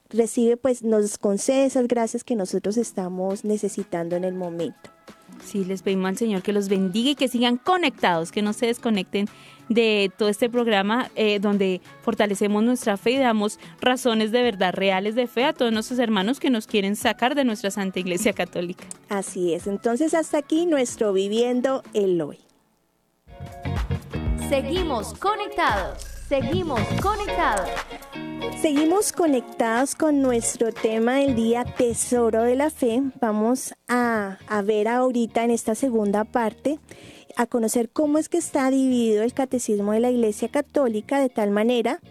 [0.10, 4.90] recibe, pues nos concede esas gracias que nosotros estamos necesitando en el momento.
[5.44, 8.68] Sí, les pedimos al Señor que los bendiga y que sigan conectados, que no se
[8.68, 9.28] desconecten
[9.70, 15.16] de todo este programa eh, donde fortalecemos nuestra fe y damos razones de verdad reales
[15.16, 18.86] de fe a todos nuestros hermanos que nos quieren sacar de nuestra Santa Iglesia Católica.
[19.10, 22.38] Así es, entonces hasta aquí nuestro Viviendo el Hoy.
[24.52, 27.70] Seguimos conectados, seguimos conectados.
[28.62, 33.02] Seguimos conectados con nuestro tema del día Tesoro de la Fe.
[33.22, 36.80] Vamos a, a, ver ahorita en esta segunda parte
[37.38, 41.52] a conocer cómo es que está dividido el catecismo de la Iglesia Católica de tal
[41.52, 42.02] manera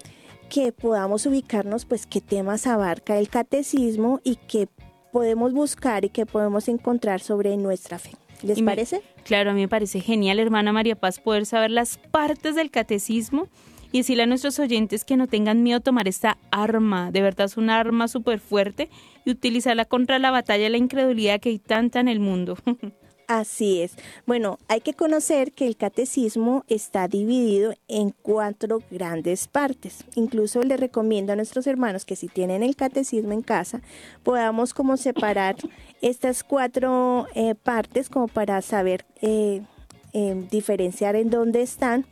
[0.49, 4.67] que podamos ubicarnos pues qué temas abarca el catecismo y qué
[5.13, 8.13] podemos buscar y qué podemos encontrar sobre nuestra fe.
[8.43, 9.03] ¿Les parece?
[9.25, 13.49] claro, a mí me parece genial, hermana María Paz, poder saber las partes del catecismo
[13.93, 17.11] y decirle a nuestros oyentes que no tengan miedo a tomar esta arma.
[17.11, 18.89] De verdad es una arma súper fuerte
[19.25, 22.57] y utilizarla contra la batalla de la incredulidad que hay tanta en el mundo.
[23.31, 23.93] Así es.
[24.27, 30.05] Bueno, hay que conocer que el catecismo está dividido en cuatro grandes partes.
[30.17, 33.83] Incluso le recomiendo a nuestros hermanos que si tienen el catecismo en casa,
[34.25, 35.55] podamos como separar
[36.03, 39.63] estas cuatro eh, partes como para saber eh,
[40.13, 42.07] eh, diferenciar en dónde están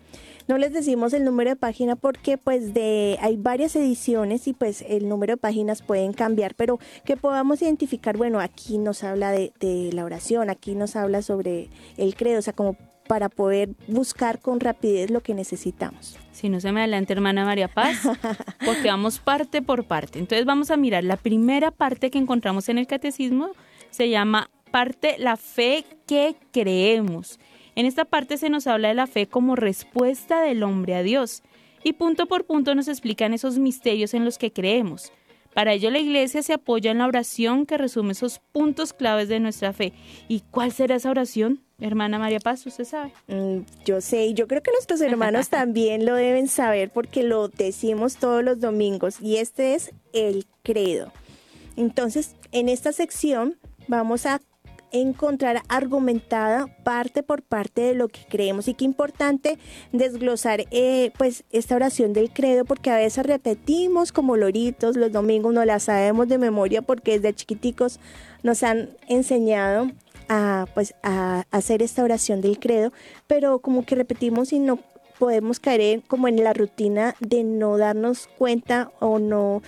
[0.49, 4.85] no les decimos el número de página porque pues de hay varias ediciones y pues
[4.89, 9.53] el número de páginas pueden cambiar, pero que podamos identificar, bueno, aquí nos habla de,
[9.61, 12.77] de la oración, aquí nos habla sobre el credo, o sea, como
[13.09, 16.17] para poder buscar con rapidez lo que necesitamos.
[16.31, 18.03] Si no se me adelante, hermana María Paz,
[18.65, 20.21] porque vamos parte por parte.
[20.21, 23.51] Entonces vamos a mirar la primera parte que encontramos en el catecismo,
[23.91, 27.41] se llama parte la fe que creemos.
[27.79, 31.45] En esta parte se nos habla de la fe como respuesta del hombre a Dios
[31.85, 35.13] y punto por punto nos explican esos misterios en los que creemos.
[35.55, 39.39] Para ello la iglesia se apoya en la oración que resume esos puntos claves de
[39.39, 39.93] nuestra fe.
[40.27, 41.61] ¿Y cuál será esa oración?
[41.79, 43.13] Hermana María Paz, ¿usted sabe?
[43.29, 47.47] Mm, yo sé, y yo creo que nuestros hermanos también lo deben saber porque lo
[47.47, 51.13] decimos todos los domingos y este es el credo.
[51.77, 54.41] Entonces, en esta sección vamos a
[54.93, 59.59] encontrar argumentada parte por parte de lo que creemos y qué importante
[59.93, 65.53] desglosar eh, pues esta oración del credo porque a veces repetimos como loritos los domingos
[65.53, 68.01] no la sabemos de memoria porque desde chiquiticos
[68.43, 69.91] nos han enseñado
[70.29, 72.93] a pues a hacer esta oración del credo
[73.27, 74.79] pero como que repetimos y no
[75.19, 79.63] podemos caer como en la rutina de no darnos cuenta o no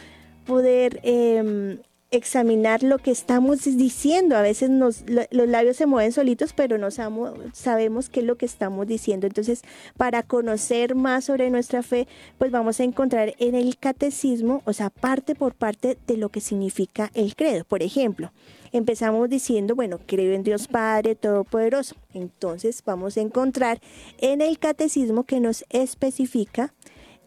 [0.47, 1.79] poder eh,
[2.11, 4.37] examinar lo que estamos diciendo.
[4.37, 8.47] A veces nos, los labios se mueven solitos, pero no sabemos, qué es lo que
[8.47, 9.27] estamos diciendo.
[9.27, 9.63] Entonces,
[9.97, 14.91] para conocer más sobre nuestra fe, pues vamos a encontrar en el catecismo, o sea,
[14.91, 17.65] parte por parte de lo que significa el credo.
[17.65, 18.33] Por ejemplo,
[18.73, 21.95] empezamos diciendo, bueno, creo en Dios Padre Todopoderoso.
[22.13, 23.81] Entonces, vamos a encontrar
[24.19, 26.75] en el catecismo que nos especifica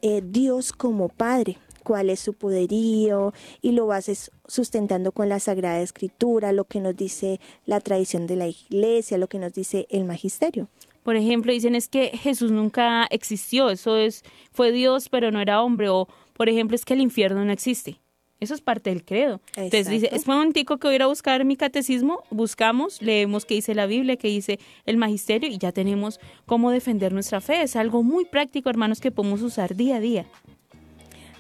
[0.02, 5.82] eh, Dios como Padre cuál es su poderío y lo vas sustentando con la Sagrada
[5.82, 10.06] Escritura, lo que nos dice la tradición de la iglesia, lo que nos dice el
[10.06, 10.68] magisterio.
[11.04, 15.62] Por ejemplo, dicen es que Jesús nunca existió, eso es fue Dios, pero no era
[15.62, 18.00] hombre o por ejemplo es que el infierno no existe.
[18.44, 19.40] Eso es parte del credo.
[19.56, 23.46] Entonces dice, es un momentico que voy a ir a buscar mi catecismo, buscamos, leemos
[23.46, 27.62] qué dice la Biblia, qué dice el magisterio y ya tenemos cómo defender nuestra fe.
[27.62, 30.26] Es algo muy práctico, hermanos, que podemos usar día a día.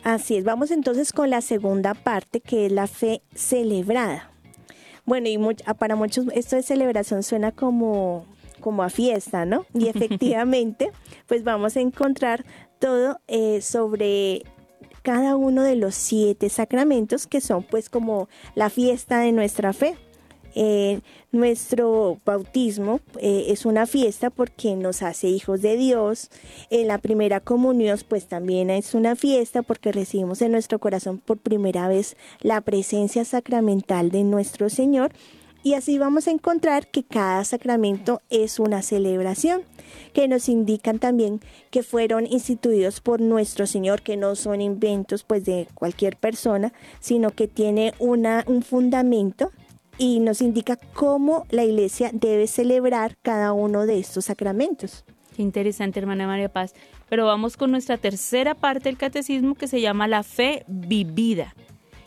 [0.03, 4.29] Así es, vamos entonces con la segunda parte que es la fe celebrada.
[5.05, 8.25] Bueno, y ah, para muchos esto de celebración suena como,
[8.59, 9.65] como a fiesta, ¿no?
[9.73, 10.91] Y efectivamente,
[11.27, 12.45] pues vamos a encontrar
[12.79, 14.43] todo eh, sobre
[15.03, 19.95] cada uno de los siete sacramentos que son pues como la fiesta de nuestra fe.
[20.55, 26.29] Eh, nuestro bautismo eh, es una fiesta porque nos hace hijos de Dios.
[26.69, 31.37] En la primera comunión pues también es una fiesta porque recibimos en nuestro corazón por
[31.37, 35.11] primera vez la presencia sacramental de nuestro Señor.
[35.65, 39.61] Y así vamos a encontrar que cada sacramento es una celebración,
[40.11, 41.39] que nos indican también
[41.71, 47.31] que fueron instituidos por nuestro Señor, que no son inventos pues de cualquier persona, sino
[47.31, 49.51] que tiene una, un fundamento
[49.97, 55.05] y nos indica cómo la iglesia debe celebrar cada uno de estos sacramentos.
[55.35, 56.73] Qué interesante, hermana María Paz.
[57.09, 61.55] Pero vamos con nuestra tercera parte del catecismo que se llama la fe vivida.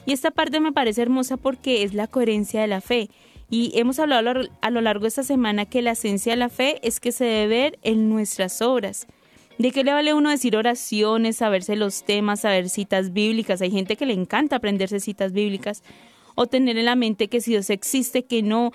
[0.04, 3.10] Y esta parte me parece hermosa porque es la coherencia de la fe.
[3.50, 6.80] Y hemos hablado a lo largo de esta semana que la esencia de la fe
[6.82, 9.06] es que se debe ver en nuestras obras.
[9.58, 13.62] ¿De qué le vale uno decir oraciones, saberse los temas, saber citas bíblicas?
[13.62, 15.82] Hay gente que le encanta aprenderse citas bíblicas,
[16.36, 18.72] o tener en la mente que si Dios existe, que no,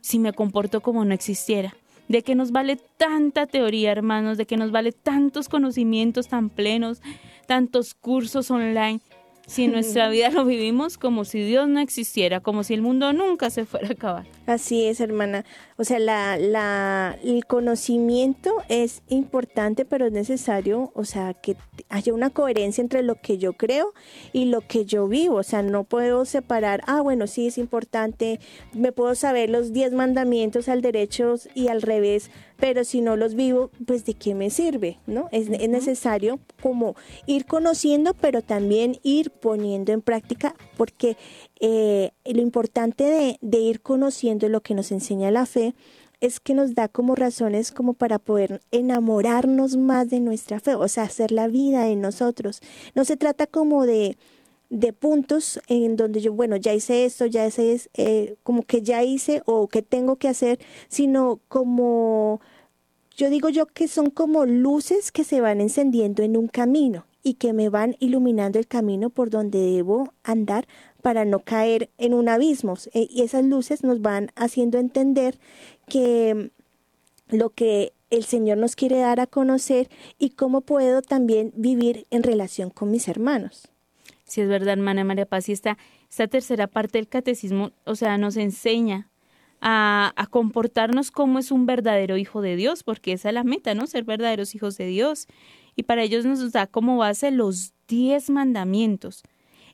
[0.00, 1.76] si me comporto como no existiera.
[2.08, 7.02] De que nos vale tanta teoría, hermanos, de que nos vale tantos conocimientos tan plenos,
[7.46, 9.00] tantos cursos online,
[9.46, 13.50] si nuestra vida lo vivimos como si Dios no existiera, como si el mundo nunca
[13.50, 14.26] se fuera a acabar.
[14.46, 15.44] Así es, hermana.
[15.76, 21.56] O sea, la, la, el conocimiento es importante, pero es necesario, o sea, que
[21.88, 23.92] haya una coherencia entre lo que yo creo
[24.32, 25.36] y lo que yo vivo.
[25.36, 28.40] O sea, no puedo separar, ah, bueno, sí es importante,
[28.72, 33.34] me puedo saber los diez mandamientos al derecho y al revés, pero si no los
[33.34, 35.28] vivo, pues de qué me sirve, ¿no?
[35.32, 36.94] Es, es necesario como
[37.26, 41.16] ir conociendo, pero también ir poniendo en práctica, porque
[41.58, 45.74] eh, lo importante de, ir conociendo lo que nos enseña la fe
[46.20, 50.86] es que nos da como razones como para poder enamorarnos más de nuestra fe, o
[50.86, 52.60] sea, hacer la vida en nosotros.
[52.94, 54.18] No se trata como de,
[54.70, 59.02] de puntos en donde yo, bueno, ya hice esto, ya hice, eh, como que ya
[59.02, 62.40] hice o que tengo que hacer, sino como,
[63.16, 67.34] yo digo yo que son como luces que se van encendiendo en un camino y
[67.34, 70.66] que me van iluminando el camino por donde debo andar
[71.02, 72.74] para no caer en un abismo.
[72.94, 75.38] Eh, y esas luces nos van haciendo entender
[75.88, 76.52] que
[77.28, 82.22] lo que el Señor nos quiere dar a conocer y cómo puedo también vivir en
[82.22, 83.70] relación con mis hermanos.
[84.30, 85.76] Sí, es verdad, hermana María Paz, y esta,
[86.08, 89.08] esta tercera parte del catecismo, o sea, nos enseña
[89.60, 93.74] a, a, comportarnos como es un verdadero hijo de Dios, porque esa es la meta,
[93.74, 93.88] ¿no?
[93.88, 95.26] Ser verdaderos hijos de Dios.
[95.74, 99.24] Y para ellos nos da como base los diez mandamientos.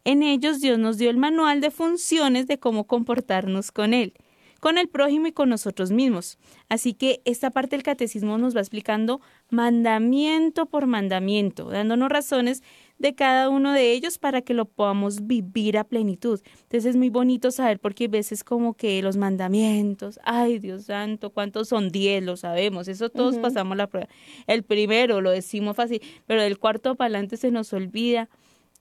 [0.04, 4.14] En ellos Dios nos dio el manual de funciones de cómo comportarnos con Él,
[4.60, 6.38] con el prójimo y con nosotros mismos.
[6.70, 12.62] Así que esta parte del catecismo nos va explicando mandamiento por mandamiento, dándonos razones
[12.98, 16.40] de cada uno de ellos para que lo podamos vivir a plenitud.
[16.62, 21.30] Entonces es muy bonito saber porque a veces como que los mandamientos, ay Dios santo,
[21.30, 21.90] ¿cuántos son?
[21.90, 24.08] Diez, lo sabemos, eso todos pasamos la prueba.
[24.46, 28.28] El primero lo decimos fácil, pero del cuarto para adelante se nos olvida.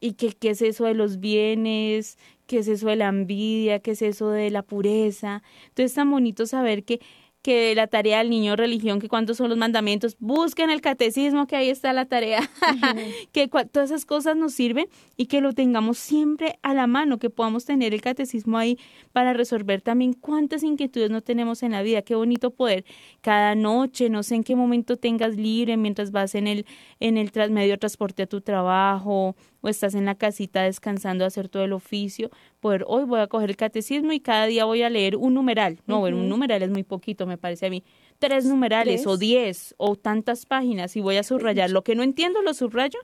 [0.02, 2.18] ¿Y qué, qué es eso de los bienes?
[2.48, 3.80] ¿Qué es eso de la envidia?
[3.80, 5.42] ¿Qué es eso de la pureza?
[5.68, 7.00] Entonces es tan bonito saber que
[7.46, 11.56] que la tarea del niño religión, que cuántos son los mandamientos, busquen el catecismo, que
[11.56, 12.40] ahí está la tarea,
[13.32, 17.30] que todas esas cosas nos sirven y que lo tengamos siempre a la mano, que
[17.30, 18.80] podamos tener el catecismo ahí
[19.12, 22.02] para resolver también cuántas inquietudes no tenemos en la vida.
[22.02, 22.84] Qué bonito poder
[23.22, 26.66] cada noche, no sé en qué momento tengas libre mientras vas en el,
[27.00, 29.36] en el medio de transporte a tu trabajo
[29.66, 33.26] o estás en la casita descansando a hacer todo el oficio, poder hoy voy a
[33.26, 35.80] coger el catecismo y cada día voy a leer un numeral.
[35.88, 37.84] No, bueno, un numeral es muy poquito, me parece a mí.
[38.20, 41.72] Tres numerales o diez o tantas páginas y voy a subrayar.
[41.72, 43.00] Lo que no entiendo lo subrayo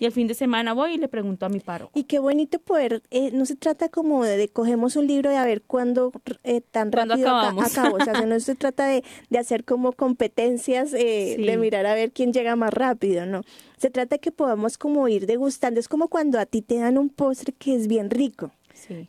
[0.00, 1.90] y el fin de semana voy y le pregunto a mi paro.
[1.94, 5.44] Y qué bonito poder, eh, no se trata como de, cogemos un libro y a
[5.44, 6.10] ver cuándo
[6.42, 7.66] eh, tan rápido acabamos?
[7.66, 11.94] acabo, o sea, no se trata de, de hacer como competencias, eh, de mirar a
[11.94, 13.42] ver quién llega más rápido, ¿no?
[13.76, 16.96] Se trata de que podamos como ir degustando, es como cuando a ti te dan
[16.96, 18.52] un postre que es bien rico.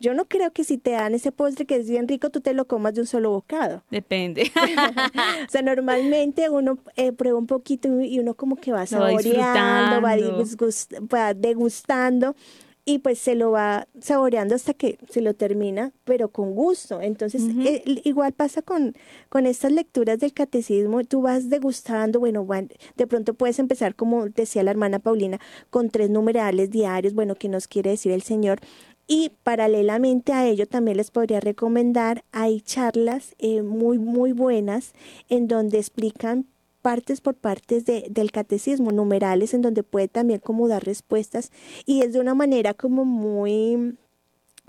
[0.00, 2.54] Yo no creo que si te dan ese postre que es bien rico, tú te
[2.54, 3.82] lo comas de un solo bocado.
[3.90, 4.50] Depende.
[5.46, 10.16] o sea, normalmente uno eh, prueba un poquito y uno como que va saboreando, va,
[11.12, 12.34] va degustando
[12.84, 17.00] y pues se lo va saboreando hasta que se lo termina, pero con gusto.
[17.00, 18.94] Entonces, eh, igual pasa con,
[19.28, 22.46] con estas lecturas del catecismo, tú vas degustando, bueno,
[22.96, 25.38] de pronto puedes empezar, como decía la hermana Paulina,
[25.70, 28.58] con tres numerales diarios, bueno, ¿qué nos quiere decir el Señor?
[29.06, 34.92] Y paralelamente a ello también les podría recomendar, hay charlas eh, muy, muy buenas
[35.28, 36.46] en donde explican
[36.82, 41.50] partes por partes de, del catecismo, numerales en donde puede también como dar respuestas
[41.86, 43.96] y es de una manera como muy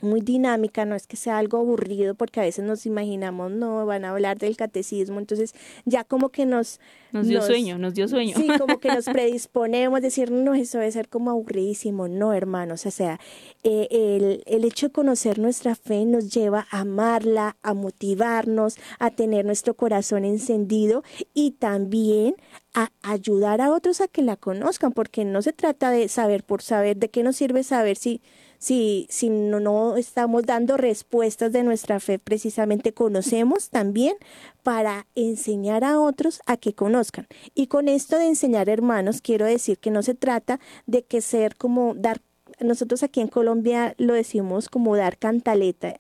[0.02, 4.06] muy dinámica, no es que sea algo aburrido porque a veces nos imaginamos, no, van
[4.06, 5.54] a hablar del catecismo, entonces
[5.86, 6.80] ya como que nos...
[7.12, 8.36] Nos dio sueño, nos dio sueño.
[8.36, 12.86] Sí, como que nos predisponemos a decir, no, eso debe ser como aburridísimo, no, hermanos,
[12.86, 13.20] o sea,
[13.64, 19.12] eh, el, el hecho de conocer nuestra fe nos lleva a amarla, a motivarnos, a
[19.12, 22.36] tener nuestro corazón encendido y también
[22.74, 26.62] a ayudar a otros a que la conozcan, porque no se trata de saber por
[26.62, 28.22] saber, de qué nos sirve saber si
[28.64, 34.16] si, si no, no estamos dando respuestas de nuestra fe, precisamente conocemos también
[34.64, 37.28] para enseñar a otros a que conozcan.
[37.56, 41.58] Y con esto de enseñar hermanos, quiero decir que no se trata de que ser
[41.58, 42.22] como dar,
[42.62, 46.00] nosotros aquí en Colombia lo decimos como dar cantaleta.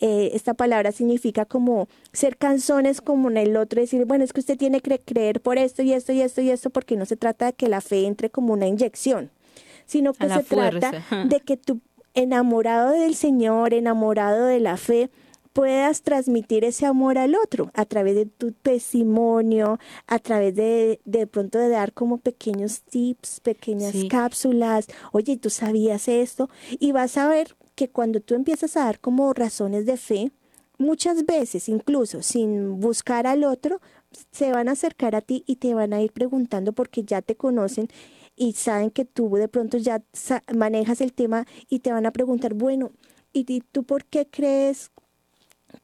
[0.00, 4.40] Eh, esta palabra significa como ser canzones como en el otro, decir, bueno, es que
[4.40, 7.16] usted tiene que creer por esto y esto y esto y esto, porque no se
[7.16, 9.30] trata de que la fe entre como una inyección,
[9.86, 11.80] sino que se trata de que tú
[12.14, 15.10] enamorado del Señor, enamorado de la fe,
[15.52, 21.26] puedas transmitir ese amor al otro a través de tu testimonio, a través de de
[21.26, 27.28] pronto de dar como pequeños tips, pequeñas cápsulas, oye, tú sabías esto, y vas a
[27.28, 30.30] ver que cuando tú empiezas a dar como razones de fe,
[30.78, 33.80] muchas veces incluso sin buscar al otro,
[34.32, 37.36] se van a acercar a ti y te van a ir preguntando porque ya te
[37.36, 37.88] conocen
[38.40, 40.02] y saben que tú de pronto ya
[40.56, 42.90] manejas el tema y te van a preguntar, bueno,
[43.34, 44.90] ¿y tú por qué crees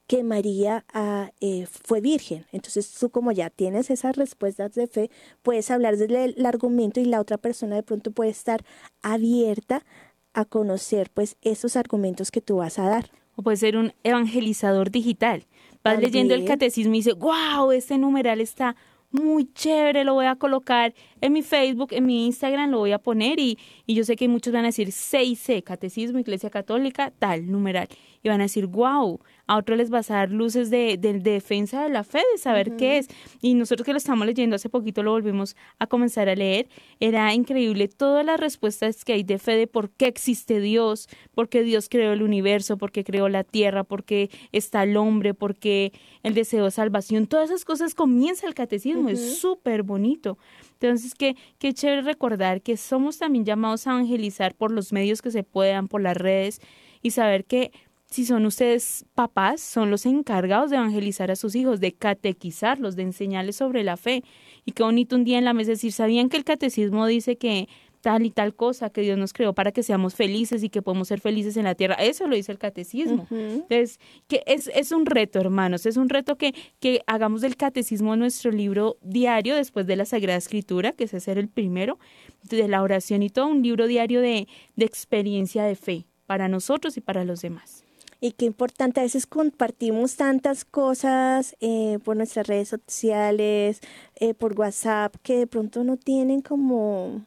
[0.06, 2.46] que María ah, eh, fue virgen?
[2.52, 5.10] Entonces tú como ya tienes esas respuestas de fe,
[5.42, 8.64] puedes hablar del argumento y la otra persona de pronto puede estar
[9.02, 9.84] abierta
[10.32, 13.10] a conocer pues esos argumentos que tú vas a dar.
[13.34, 15.44] O puede ser un evangelizador digital.
[15.84, 18.76] Vas leyendo el catecismo y dice, wow, este numeral está
[19.10, 22.98] muy chévere, lo voy a colocar en mi Facebook, en mi Instagram, lo voy a
[22.98, 27.50] poner y, y yo sé que muchos van a decir 6C, Catecismo, Iglesia Católica, tal,
[27.50, 27.88] numeral.
[28.22, 31.88] Y van a decir, wow, a otros les vas a dar luces de, defensa de
[31.88, 33.08] la fe, de saber qué es.
[33.40, 36.68] Y nosotros que lo estamos leyendo hace poquito, lo volvimos a comenzar a leer,
[37.00, 41.48] era increíble todas las respuestas que hay de fe de por qué existe Dios, por
[41.48, 45.34] qué Dios creó el universo, por qué creó la tierra, por qué está el hombre,
[45.34, 45.92] por qué
[46.22, 47.26] el deseo de salvación.
[47.26, 50.38] Todas esas cosas comienza el catecismo, es súper bonito.
[50.80, 55.30] Entonces, qué, qué chévere recordar que somos también llamados a evangelizar por los medios que
[55.30, 56.60] se puedan, por las redes,
[57.02, 57.70] y saber que
[58.08, 63.02] si son ustedes papás, son los encargados de evangelizar a sus hijos, de catequizarlos, de
[63.02, 64.22] enseñarles sobre la fe.
[64.64, 67.68] Y qué bonito un día en la mesa decir, ¿sabían que el catecismo dice que
[68.06, 71.08] tal y tal cosa, que Dios nos creó para que seamos felices y que podemos
[71.08, 71.96] ser felices en la tierra?
[71.96, 73.26] Eso lo dice el catecismo.
[73.32, 73.98] Entonces,
[74.28, 78.52] que es, es un reto, hermanos, es un reto que, que hagamos del catecismo nuestro
[78.52, 81.98] libro diario después de la Sagrada Escritura, que es ser el primero,
[82.44, 84.46] de la oración y todo, un libro diario de,
[84.76, 87.82] de experiencia de fe para nosotros y para los demás.
[88.20, 93.80] Y qué importante, a veces compartimos tantas cosas eh, por nuestras redes sociales,
[94.14, 97.26] eh, por WhatsApp, que de pronto no tienen como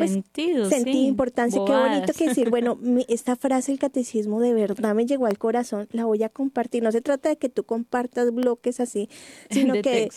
[0.00, 1.06] pues, sentido, sentido, sí.
[1.06, 1.60] importancia.
[1.64, 2.78] Qué bonito que decir, bueno,
[3.08, 6.82] esta frase del catecismo de verdad me llegó al corazón, la voy a compartir.
[6.82, 9.08] No se trata de que tú compartas bloques así,
[9.50, 10.08] sino que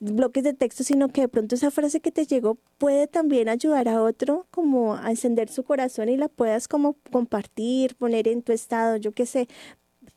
[0.00, 3.88] bloques de texto, sino que de pronto esa frase que te llegó puede también ayudar
[3.88, 8.52] a otro como a encender su corazón y la puedas como compartir, poner en tu
[8.52, 9.48] estado, yo qué sé.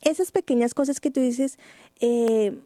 [0.01, 1.57] Esas pequeñas cosas que tú dices,
[1.99, 2.57] eh,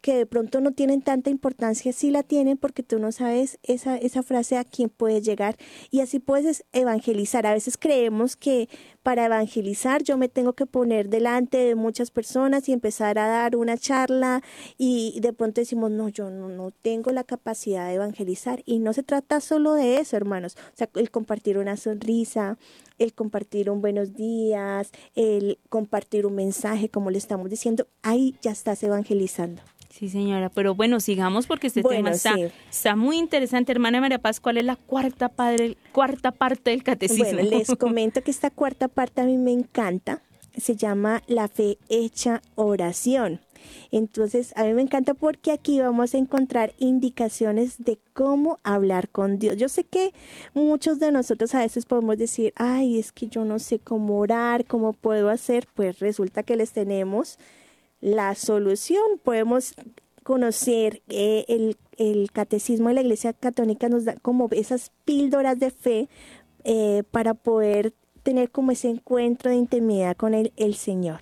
[0.00, 3.96] que de pronto no tienen tanta importancia, sí la tienen porque tú no sabes esa,
[3.96, 5.56] esa frase a quién puede llegar
[5.90, 7.46] y así puedes evangelizar.
[7.46, 8.68] A veces creemos que
[9.02, 13.56] para evangelizar yo me tengo que poner delante de muchas personas y empezar a dar
[13.56, 14.42] una charla
[14.76, 18.92] y de pronto decimos, no, yo no, no tengo la capacidad de evangelizar y no
[18.92, 20.56] se trata solo de eso, hermanos.
[20.74, 22.56] O sea, el compartir una sonrisa,
[22.98, 28.50] el compartir un buenos días, el compartir un mensaje, como le estamos diciendo, ahí ya
[28.50, 29.62] estás evangelizando.
[29.98, 32.36] Sí, señora, pero bueno, sigamos porque este tema está,
[32.70, 33.72] está, muy interesante.
[33.72, 37.24] Hermana María Paz, ¿cuál es la cuarta, padre, cuarta parte del catecismo?
[37.24, 40.22] Bueno, les comento que esta cuarta parte a mí me encanta.
[40.56, 43.40] Se llama la fe hecha oración.
[43.90, 49.40] Entonces, a mí me encanta porque aquí vamos a encontrar indicaciones de cómo hablar con
[49.40, 49.56] Dios.
[49.56, 50.12] Yo sé que
[50.54, 54.64] muchos de nosotros a veces podemos decir, ay, es que yo no sé cómo orar,
[54.64, 55.66] cómo puedo hacer.
[55.74, 57.36] Pues resulta que les tenemos
[58.00, 59.02] la solución.
[59.22, 59.74] Podemos
[60.22, 65.70] conocer eh, el, el, catecismo de la Iglesia Católica nos da como esas píldoras de
[65.70, 66.08] fe
[66.64, 71.20] eh, para poder tener como ese encuentro de intimidad con el, el Señor.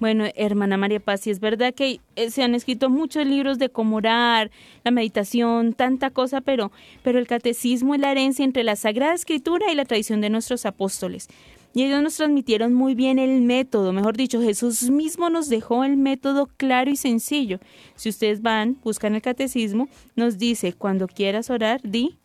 [0.00, 3.68] Bueno, hermana María Paz, y es verdad que eh, se han escrito muchos libros de
[3.68, 4.50] cómo orar,
[4.84, 6.70] la meditación, tanta cosa, pero,
[7.02, 10.66] pero el catecismo es la herencia entre la Sagrada Escritura y la tradición de nuestros
[10.66, 11.28] apóstoles.
[11.74, 15.96] Y ellos nos transmitieron muy bien el método, mejor dicho, Jesús mismo nos dejó el
[15.96, 17.60] método claro y sencillo.
[17.94, 22.18] Si ustedes van, buscan el catecismo, nos dice, cuando quieras orar, di,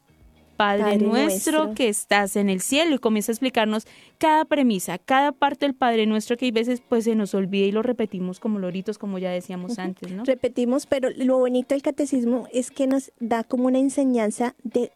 [0.55, 3.85] Padre, nuestro, que estás en el cielo y comienza a explicarnos
[4.17, 7.71] cada premisa, cada parte del Padre nuestro que hay veces pues se nos olvida y
[7.71, 10.23] lo repetimos como loritos, como ya decíamos antes, ¿no?
[10.23, 14.91] Repetimos, pero lo bonito del catecismo es que nos da como una enseñanza de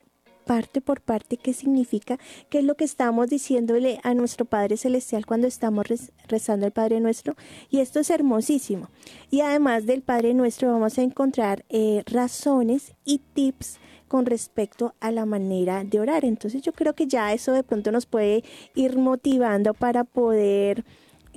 [0.47, 2.17] parte por parte qué significa,
[2.49, 5.85] qué es lo que estamos diciéndole a nuestro Padre Celestial cuando estamos
[6.27, 7.35] rezando el Padre Nuestro.
[7.69, 8.89] Y esto es hermosísimo.
[9.29, 13.77] Y además del Padre Nuestro vamos a encontrar eh, razones y tips
[14.07, 16.25] con respecto a la manera de orar.
[16.25, 18.43] Entonces yo creo que ya eso de pronto nos puede
[18.73, 20.85] ir motivando para poder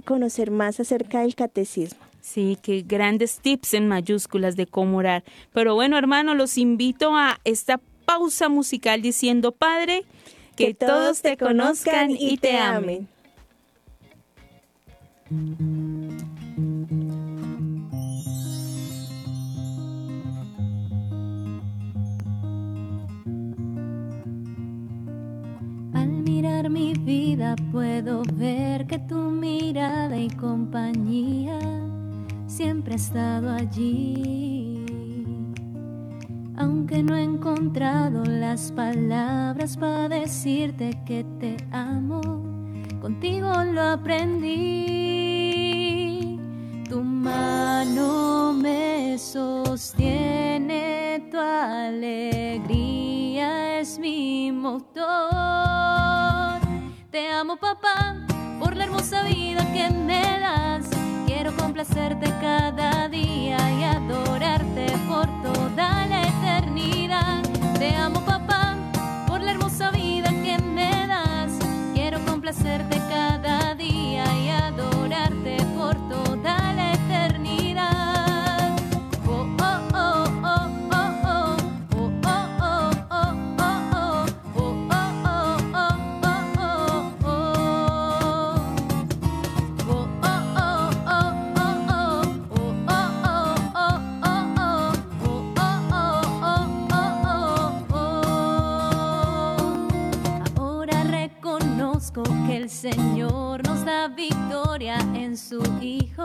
[0.05, 2.01] conocer más acerca del catecismo.
[2.21, 5.25] Sí, qué grandes tips en mayúsculas de cómo orar.
[5.53, 7.81] Pero bueno, hermano, los invito a esta
[8.11, 10.03] pausa musical diciendo, Padre,
[10.57, 13.07] que, todos te conozcan y te amen.
[25.95, 31.61] Al mirar mi vida puedo ver que tu mirada y compañía
[32.49, 34.70] siempre ha estado allí
[36.81, 42.23] aunque no he encontrado las palabras para decirte que te amo,
[43.03, 44.49] contigo lo aprendí.
[46.89, 49.69] Tu mano me sostiene,
[51.31, 52.71] tu alegría
[53.81, 55.03] es mi motor.
[57.11, 58.17] Te amo papá
[58.59, 60.89] por la hermosa vida que me das.
[61.27, 66.20] Quiero complacerte cada día y adorarte por toda la
[66.81, 67.50] 你。
[102.81, 106.25] Señor nos da victoria en su Hijo,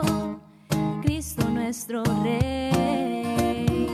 [1.02, 3.86] Cristo nuestro Rey.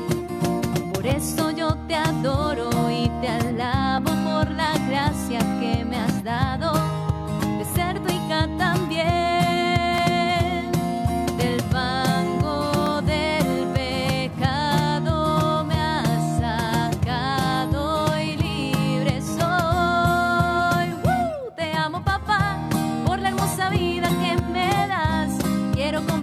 [0.94, 6.72] Por eso yo te adoro y te alabo por la gracia que me has dado
[7.58, 9.41] de ser tu hija también.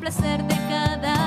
[0.10, 1.19] placer de cada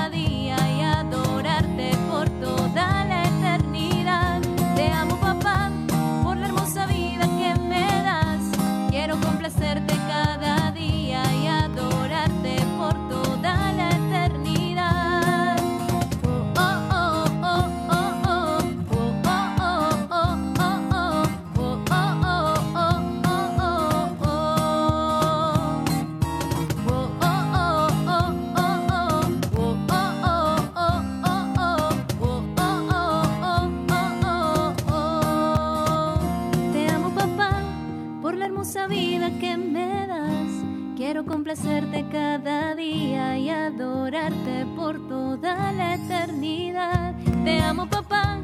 [41.25, 47.13] complacerte cada día y adorarte por toda la eternidad.
[47.43, 48.39] Te amo papá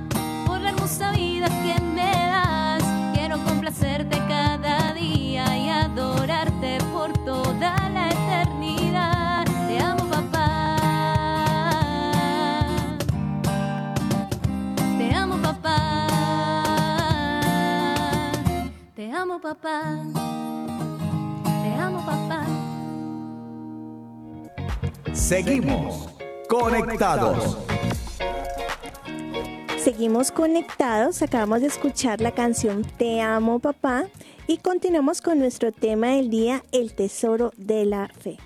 [0.46, 2.84] por la hermosa vida que me das.
[3.14, 9.46] Quiero complacerte cada día y adorarte por toda la eternidad.
[9.68, 10.76] Te amo papá.
[14.98, 16.08] Te amo papá.
[18.96, 20.29] Te amo papá.
[25.30, 26.10] Seguimos
[26.48, 27.60] conectados.
[29.78, 34.08] Seguimos conectados, acabamos de escuchar la canción Te amo papá
[34.48, 38.40] y continuamos con nuestro tema del día, el tesoro de la fe.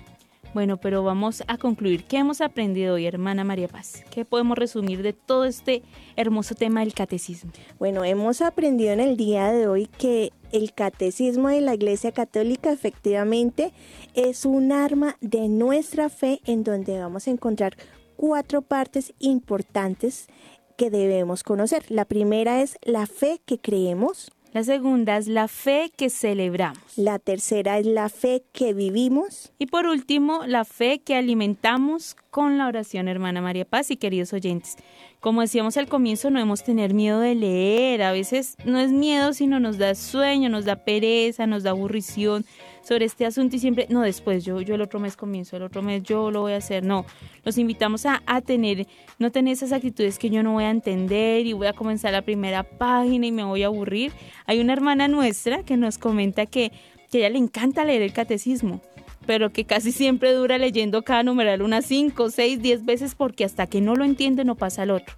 [0.52, 2.04] Bueno, pero vamos a concluir.
[2.04, 4.04] ¿Qué hemos aprendido hoy, hermana María Paz?
[4.10, 5.82] ¿Qué podemos resumir de todo este
[6.16, 7.50] hermoso tema del catecismo?
[7.78, 12.70] Bueno, hemos aprendido en el día de hoy que el catecismo de la Iglesia Católica
[12.70, 13.72] efectivamente
[14.14, 17.76] es un arma de nuestra fe en donde vamos a encontrar
[18.16, 20.28] cuatro partes importantes
[20.76, 21.84] que debemos conocer.
[21.88, 24.32] La primera es la fe que creemos.
[24.52, 26.78] La segunda es la fe que celebramos.
[26.96, 29.52] La tercera es la fe que vivimos.
[29.58, 34.32] Y por último, la fe que alimentamos con la oración, hermana María Paz y queridos
[34.32, 34.76] oyentes.
[35.18, 38.02] Como decíamos al comienzo, no debemos tener miedo de leer.
[38.04, 42.44] A veces no es miedo, sino nos da sueño, nos da pereza, nos da aburrición
[42.84, 45.82] sobre este asunto y siempre, no, después yo, yo el otro mes comienzo, el otro
[45.82, 46.84] mes yo lo voy a hacer.
[46.84, 47.06] No,
[47.44, 48.86] los invitamos a, a tener,
[49.18, 52.22] no tener esas actitudes que yo no voy a entender y voy a comenzar la
[52.22, 54.12] primera página y me voy a aburrir.
[54.46, 56.72] Hay una hermana nuestra que nos comenta que,
[57.10, 58.80] que a ella le encanta leer el catecismo
[59.26, 63.66] pero que casi siempre dura leyendo cada numeral unas 5, 6, 10 veces porque hasta
[63.66, 65.16] que no lo entiende no pasa al otro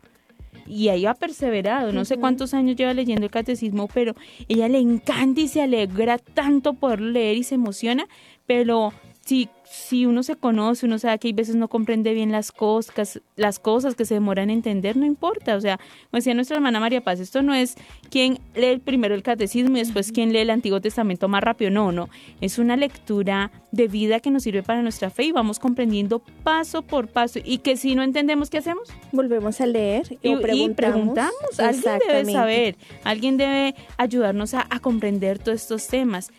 [0.66, 4.14] y ahí ha perseverado, no sé cuántos años lleva leyendo el catecismo, pero
[4.48, 8.08] ella le encanta y se alegra tanto poder leer y se emociona,
[8.46, 8.92] pero
[9.24, 13.20] si si uno se conoce, uno sabe que hay veces no comprende bien las cosas,
[13.34, 15.56] las cosas que se demoran en entender, no importa.
[15.56, 17.74] O sea, como decía nuestra hermana María Paz, esto no es
[18.08, 21.70] quien lee primero el catecismo y después quien lee el Antiguo Testamento más rápido.
[21.70, 22.08] No, no.
[22.40, 26.82] Es una lectura de vida que nos sirve para nuestra fe y vamos comprendiendo paso
[26.82, 27.40] por paso.
[27.44, 28.88] Y que si no entendemos, ¿qué hacemos?
[29.10, 30.36] Volvemos a leer y,
[30.74, 31.58] preguntamos.
[31.58, 36.30] Alguien debe saber, alguien debe ayudarnos a, comprender todos estos temas.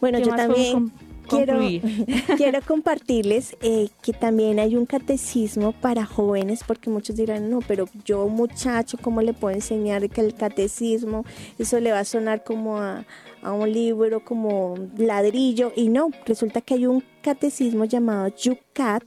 [0.00, 0.92] Bueno, yo también
[1.28, 1.58] quiero,
[2.36, 7.86] quiero compartirles eh, que también hay un catecismo para jóvenes, porque muchos dirán, no, pero
[8.04, 11.24] yo muchacho, ¿cómo le puedo enseñar que el catecismo?
[11.58, 13.04] Eso le va a sonar como a,
[13.42, 19.02] a un libro, como ladrillo, y no, resulta que hay un catecismo llamado YUCAT,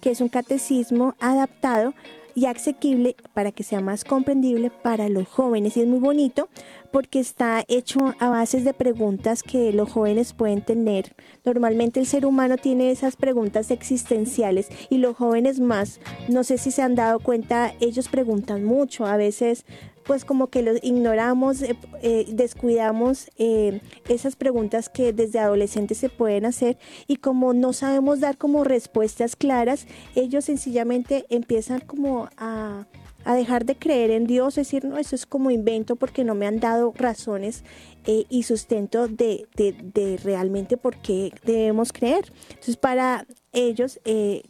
[0.00, 1.94] que es un catecismo adaptado
[2.34, 5.76] y asequible para que sea más comprendible para los jóvenes.
[5.76, 6.48] Y es muy bonito
[6.90, 11.14] porque está hecho a bases de preguntas que los jóvenes pueden tener.
[11.44, 16.70] Normalmente el ser humano tiene esas preguntas existenciales y los jóvenes más, no sé si
[16.70, 19.64] se han dado cuenta, ellos preguntan mucho, a veces
[20.04, 26.08] pues como que los ignoramos, eh, eh, descuidamos eh, esas preguntas que desde adolescentes se
[26.08, 32.86] pueden hacer y como no sabemos dar como respuestas claras, ellos sencillamente empiezan como a,
[33.24, 36.58] dejar de creer en Dios, decir, no, eso es como invento porque no me han
[36.58, 37.62] dado razones
[38.04, 42.32] y sustento de, de, de, realmente por qué debemos creer.
[42.48, 44.00] Entonces, para ellos,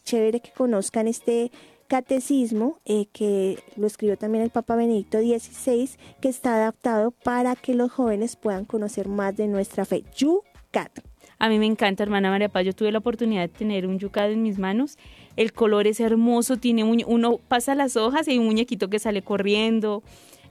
[0.05, 1.53] chévere que conozcan este
[1.93, 5.90] catecismo eh, que lo escribió también el Papa Benedicto XVI,
[6.22, 10.03] que está adaptado para que los jóvenes puedan conocer más de nuestra fe.
[10.16, 10.90] yucat.
[11.38, 12.64] A mí me encanta, hermana María Paz.
[12.64, 14.97] Yo tuve la oportunidad de tener un yucat en mis manos.
[15.36, 20.03] El color es hermoso, tiene uno pasa las hojas y un muñequito que sale corriendo.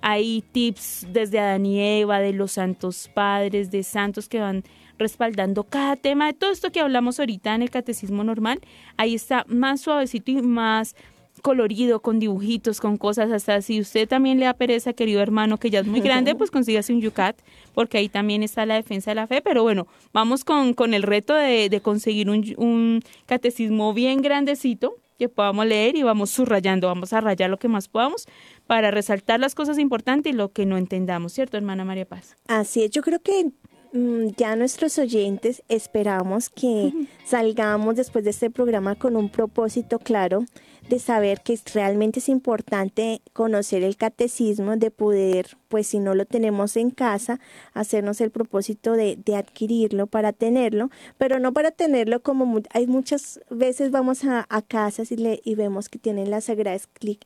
[0.03, 4.63] Hay tips desde Adán y Eva, de los santos padres, de santos que van
[4.99, 8.59] respaldando cada tema de todo esto que hablamos ahorita en el catecismo normal.
[8.95, 10.95] Ahí está más suavecito y más
[11.41, 15.69] colorido, con dibujitos, con cosas, hasta si usted también le da pereza, querido hermano, que
[15.69, 17.37] ya es muy grande, pues consígase un yucat,
[17.73, 21.03] porque ahí también está la defensa de la fe, pero bueno, vamos con, con el
[21.03, 26.87] reto de, de conseguir un, un, catecismo bien grandecito que podamos leer y vamos subrayando,
[26.87, 28.25] vamos a rayar lo que más podamos
[28.65, 32.37] para resaltar las cosas importantes y lo que no entendamos, ¿cierto, hermana María Paz?
[32.47, 33.51] Así es, yo creo que
[33.93, 36.93] ya nuestros oyentes esperamos que
[37.25, 40.45] salgamos después de este programa con un propósito claro
[40.89, 46.25] de saber que realmente es importante conocer el catecismo, de poder, pues si no lo
[46.25, 47.39] tenemos en casa,
[47.73, 53.39] hacernos el propósito de, de adquirirlo para tenerlo, pero no para tenerlo como hay muchas
[53.49, 56.77] veces vamos a, a casas y, le, y vemos que tienen la Sagrada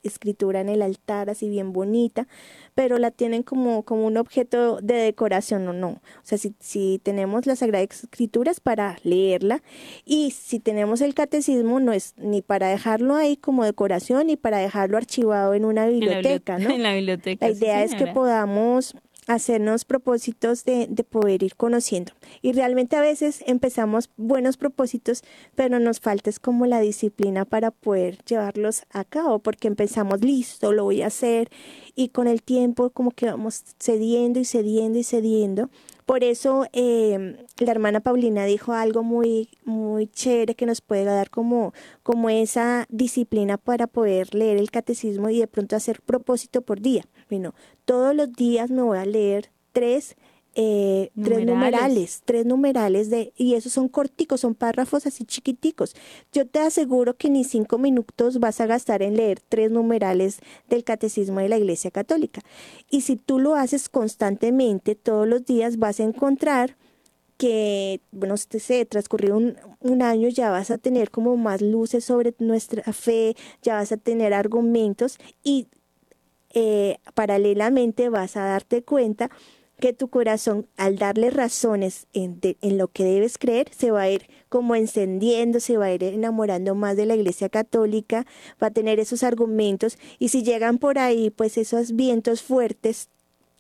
[0.03, 2.27] Escritura en el altar, así bien bonita,
[2.75, 5.87] pero la tienen como, como un objeto de decoración o no.
[5.87, 9.63] O sea, si, si tenemos la Sagrada Escritura es para leerla
[10.05, 14.59] y si tenemos el catecismo no es ni para dejarlo ahí como decoración y para
[14.59, 16.69] dejarlo archivado en una biblioteca, en ¿no?
[16.75, 17.47] En la biblioteca.
[17.47, 18.34] La idea sí, es que podamos
[19.27, 22.13] hacernos propósitos de, de, poder ir conociendo.
[22.41, 25.23] Y realmente a veces empezamos buenos propósitos,
[25.55, 30.71] pero nos falta es como la disciplina para poder llevarlos a cabo, porque empezamos listo,
[30.71, 31.49] lo voy a hacer,
[31.95, 35.69] y con el tiempo como que vamos cediendo y cediendo y cediendo.
[36.05, 41.31] Por eso eh, la hermana Paulina dijo algo muy, muy chévere que nos puede dar
[41.31, 41.73] como,
[42.03, 47.05] como esa disciplina para poder leer el catecismo y de pronto hacer propósito por día.
[47.29, 47.53] Bueno,
[47.85, 50.15] todos los días me voy a leer tres
[50.57, 51.35] eh, numerales.
[51.35, 55.95] tres numerales, tres numerales de, y esos son corticos, son párrafos así chiquiticos.
[56.31, 60.85] Yo te aseguro que ni cinco minutos vas a gastar en leer tres numerales del
[60.85, 62.41] catecismo de la Iglesia Católica.
[62.89, 66.77] Y si tú lo haces constantemente, todos los días vas a encontrar
[67.37, 72.05] que, bueno, se sé, transcurrido un, un, año ya vas a tener como más luces
[72.05, 75.67] sobre nuestra fe, ya vas a tener argumentos y
[76.55, 79.29] eh, paralelamente vas a darte cuenta
[79.79, 84.03] que tu corazón, al darle razones en, de, en, lo que debes creer, se va
[84.03, 88.25] a ir como encendiendo, se va a ir enamorando más de la Iglesia Católica,
[88.61, 93.09] va a tener esos argumentos y si llegan por ahí, pues esos vientos fuertes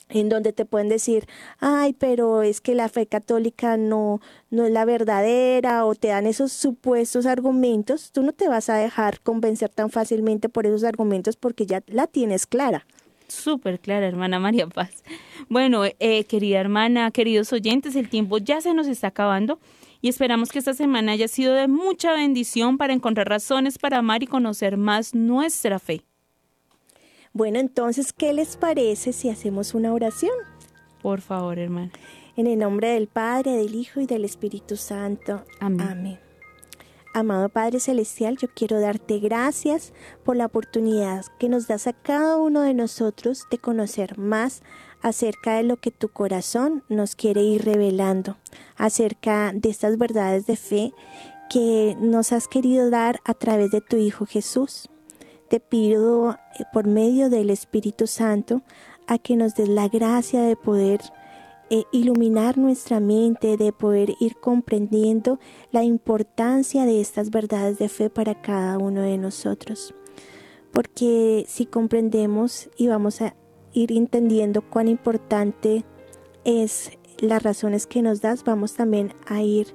[0.09, 1.27] en donde te pueden decir,
[1.59, 6.27] ay, pero es que la fe católica no, no es la verdadera, o te dan
[6.27, 11.35] esos supuestos argumentos, tú no te vas a dejar convencer tan fácilmente por esos argumentos
[11.35, 12.85] porque ya la tienes clara
[13.27, 15.03] súper clara, hermana María Paz.
[15.49, 19.59] Bueno, eh, querida hermana, queridos oyentes, el tiempo ya se nos está acabando
[20.01, 24.23] y esperamos que esta semana haya sido de mucha bendición para encontrar razones para amar
[24.23, 26.01] y conocer más nuestra fe.
[27.35, 30.31] Bueno, entonces, ¿qué les parece si hacemos una oración?
[31.01, 31.91] Por favor, hermana.
[32.37, 35.43] En el nombre del Padre, del Hijo y del Espíritu Santo.
[35.59, 35.85] Amén.
[35.85, 36.19] Amén.
[37.13, 39.91] Amado Padre Celestial, yo quiero darte gracias
[40.23, 44.63] por la oportunidad que nos das a cada uno de nosotros de conocer más
[45.01, 48.37] acerca de lo que tu corazón nos quiere ir revelando,
[48.77, 50.93] acerca de estas verdades de fe
[51.49, 54.89] que nos has querido dar a través de tu Hijo Jesús.
[55.49, 58.61] Te pido eh, por medio del Espíritu Santo
[59.07, 61.01] a que nos des la gracia de poder
[61.69, 65.39] eh, iluminar nuestra mente, de poder ir comprendiendo
[65.71, 69.93] la importancia de estas verdades de fe para cada uno de nosotros.
[70.71, 73.35] Porque si comprendemos y vamos a
[73.73, 75.85] ir entendiendo cuán importante
[76.43, 79.67] es las razones que nos das, vamos también a ir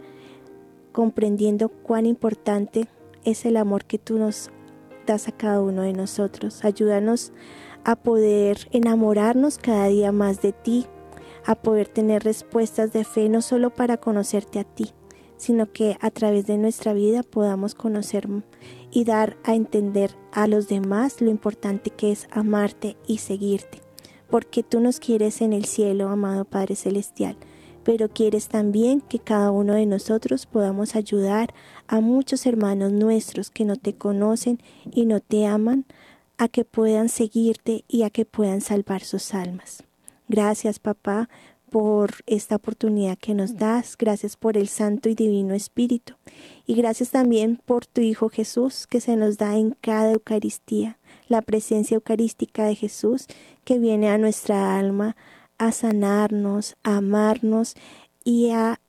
[0.93, 2.89] comprendiendo cuán importante
[3.25, 4.51] es el amor que tú nos
[5.11, 6.65] a cada uno de nosotros.
[6.65, 7.33] Ayúdanos
[7.85, 10.87] a poder enamorarnos cada día más de ti,
[11.45, 14.93] a poder tener respuestas de fe no solo para conocerte a ti,
[15.37, 18.29] sino que a través de nuestra vida podamos conocer
[18.93, 23.81] y dar a entender a los demás lo importante que es amarte y seguirte,
[24.29, 27.37] porque tú nos quieres en el cielo, amado Padre Celestial,
[27.85, 31.55] pero quieres también que cada uno de nosotros podamos ayudar
[31.87, 34.61] a muchos hermanos nuestros que no te conocen
[34.91, 35.87] y no te aman,
[36.39, 39.83] a que puedan seguirte y a que puedan salvar sus almas.
[40.27, 41.29] Gracias, papá,
[41.71, 43.97] por esta oportunidad que nos das.
[43.97, 46.15] Gracias por el Santo y Divino Espíritu.
[46.67, 50.99] Y gracias también por tu Hijo Jesús que se nos da en cada Eucaristía.
[51.29, 53.27] La presencia eucarística de Jesús
[53.65, 55.17] que viene a nuestra alma
[55.61, 57.77] a sanarnos, a amarnos
[58.25, 58.81] y a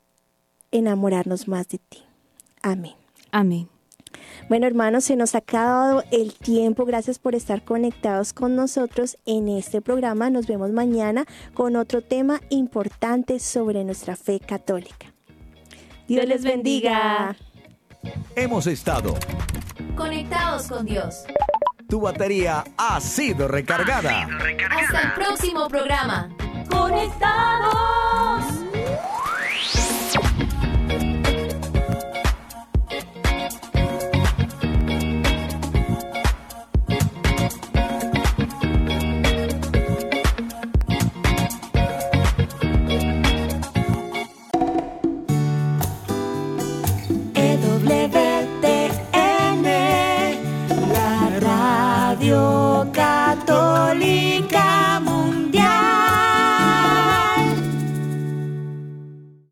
[0.70, 2.02] enamorarnos más de ti.
[2.62, 2.94] Amén.
[3.30, 3.68] Amén.
[4.48, 6.86] Bueno, hermanos, se nos ha acabado el tiempo.
[6.86, 10.30] Gracias por estar conectados con nosotros en este programa.
[10.30, 15.12] Nos vemos mañana con otro tema importante sobre nuestra fe católica.
[16.08, 17.36] Dios, les bendiga.
[18.34, 19.14] Hemos estado.
[19.94, 21.24] Conectados con Dios.
[21.86, 24.26] Tu batería ha sido recargada.
[24.70, 26.34] Hasta el próximo programa.
[26.72, 28.61] Conectados.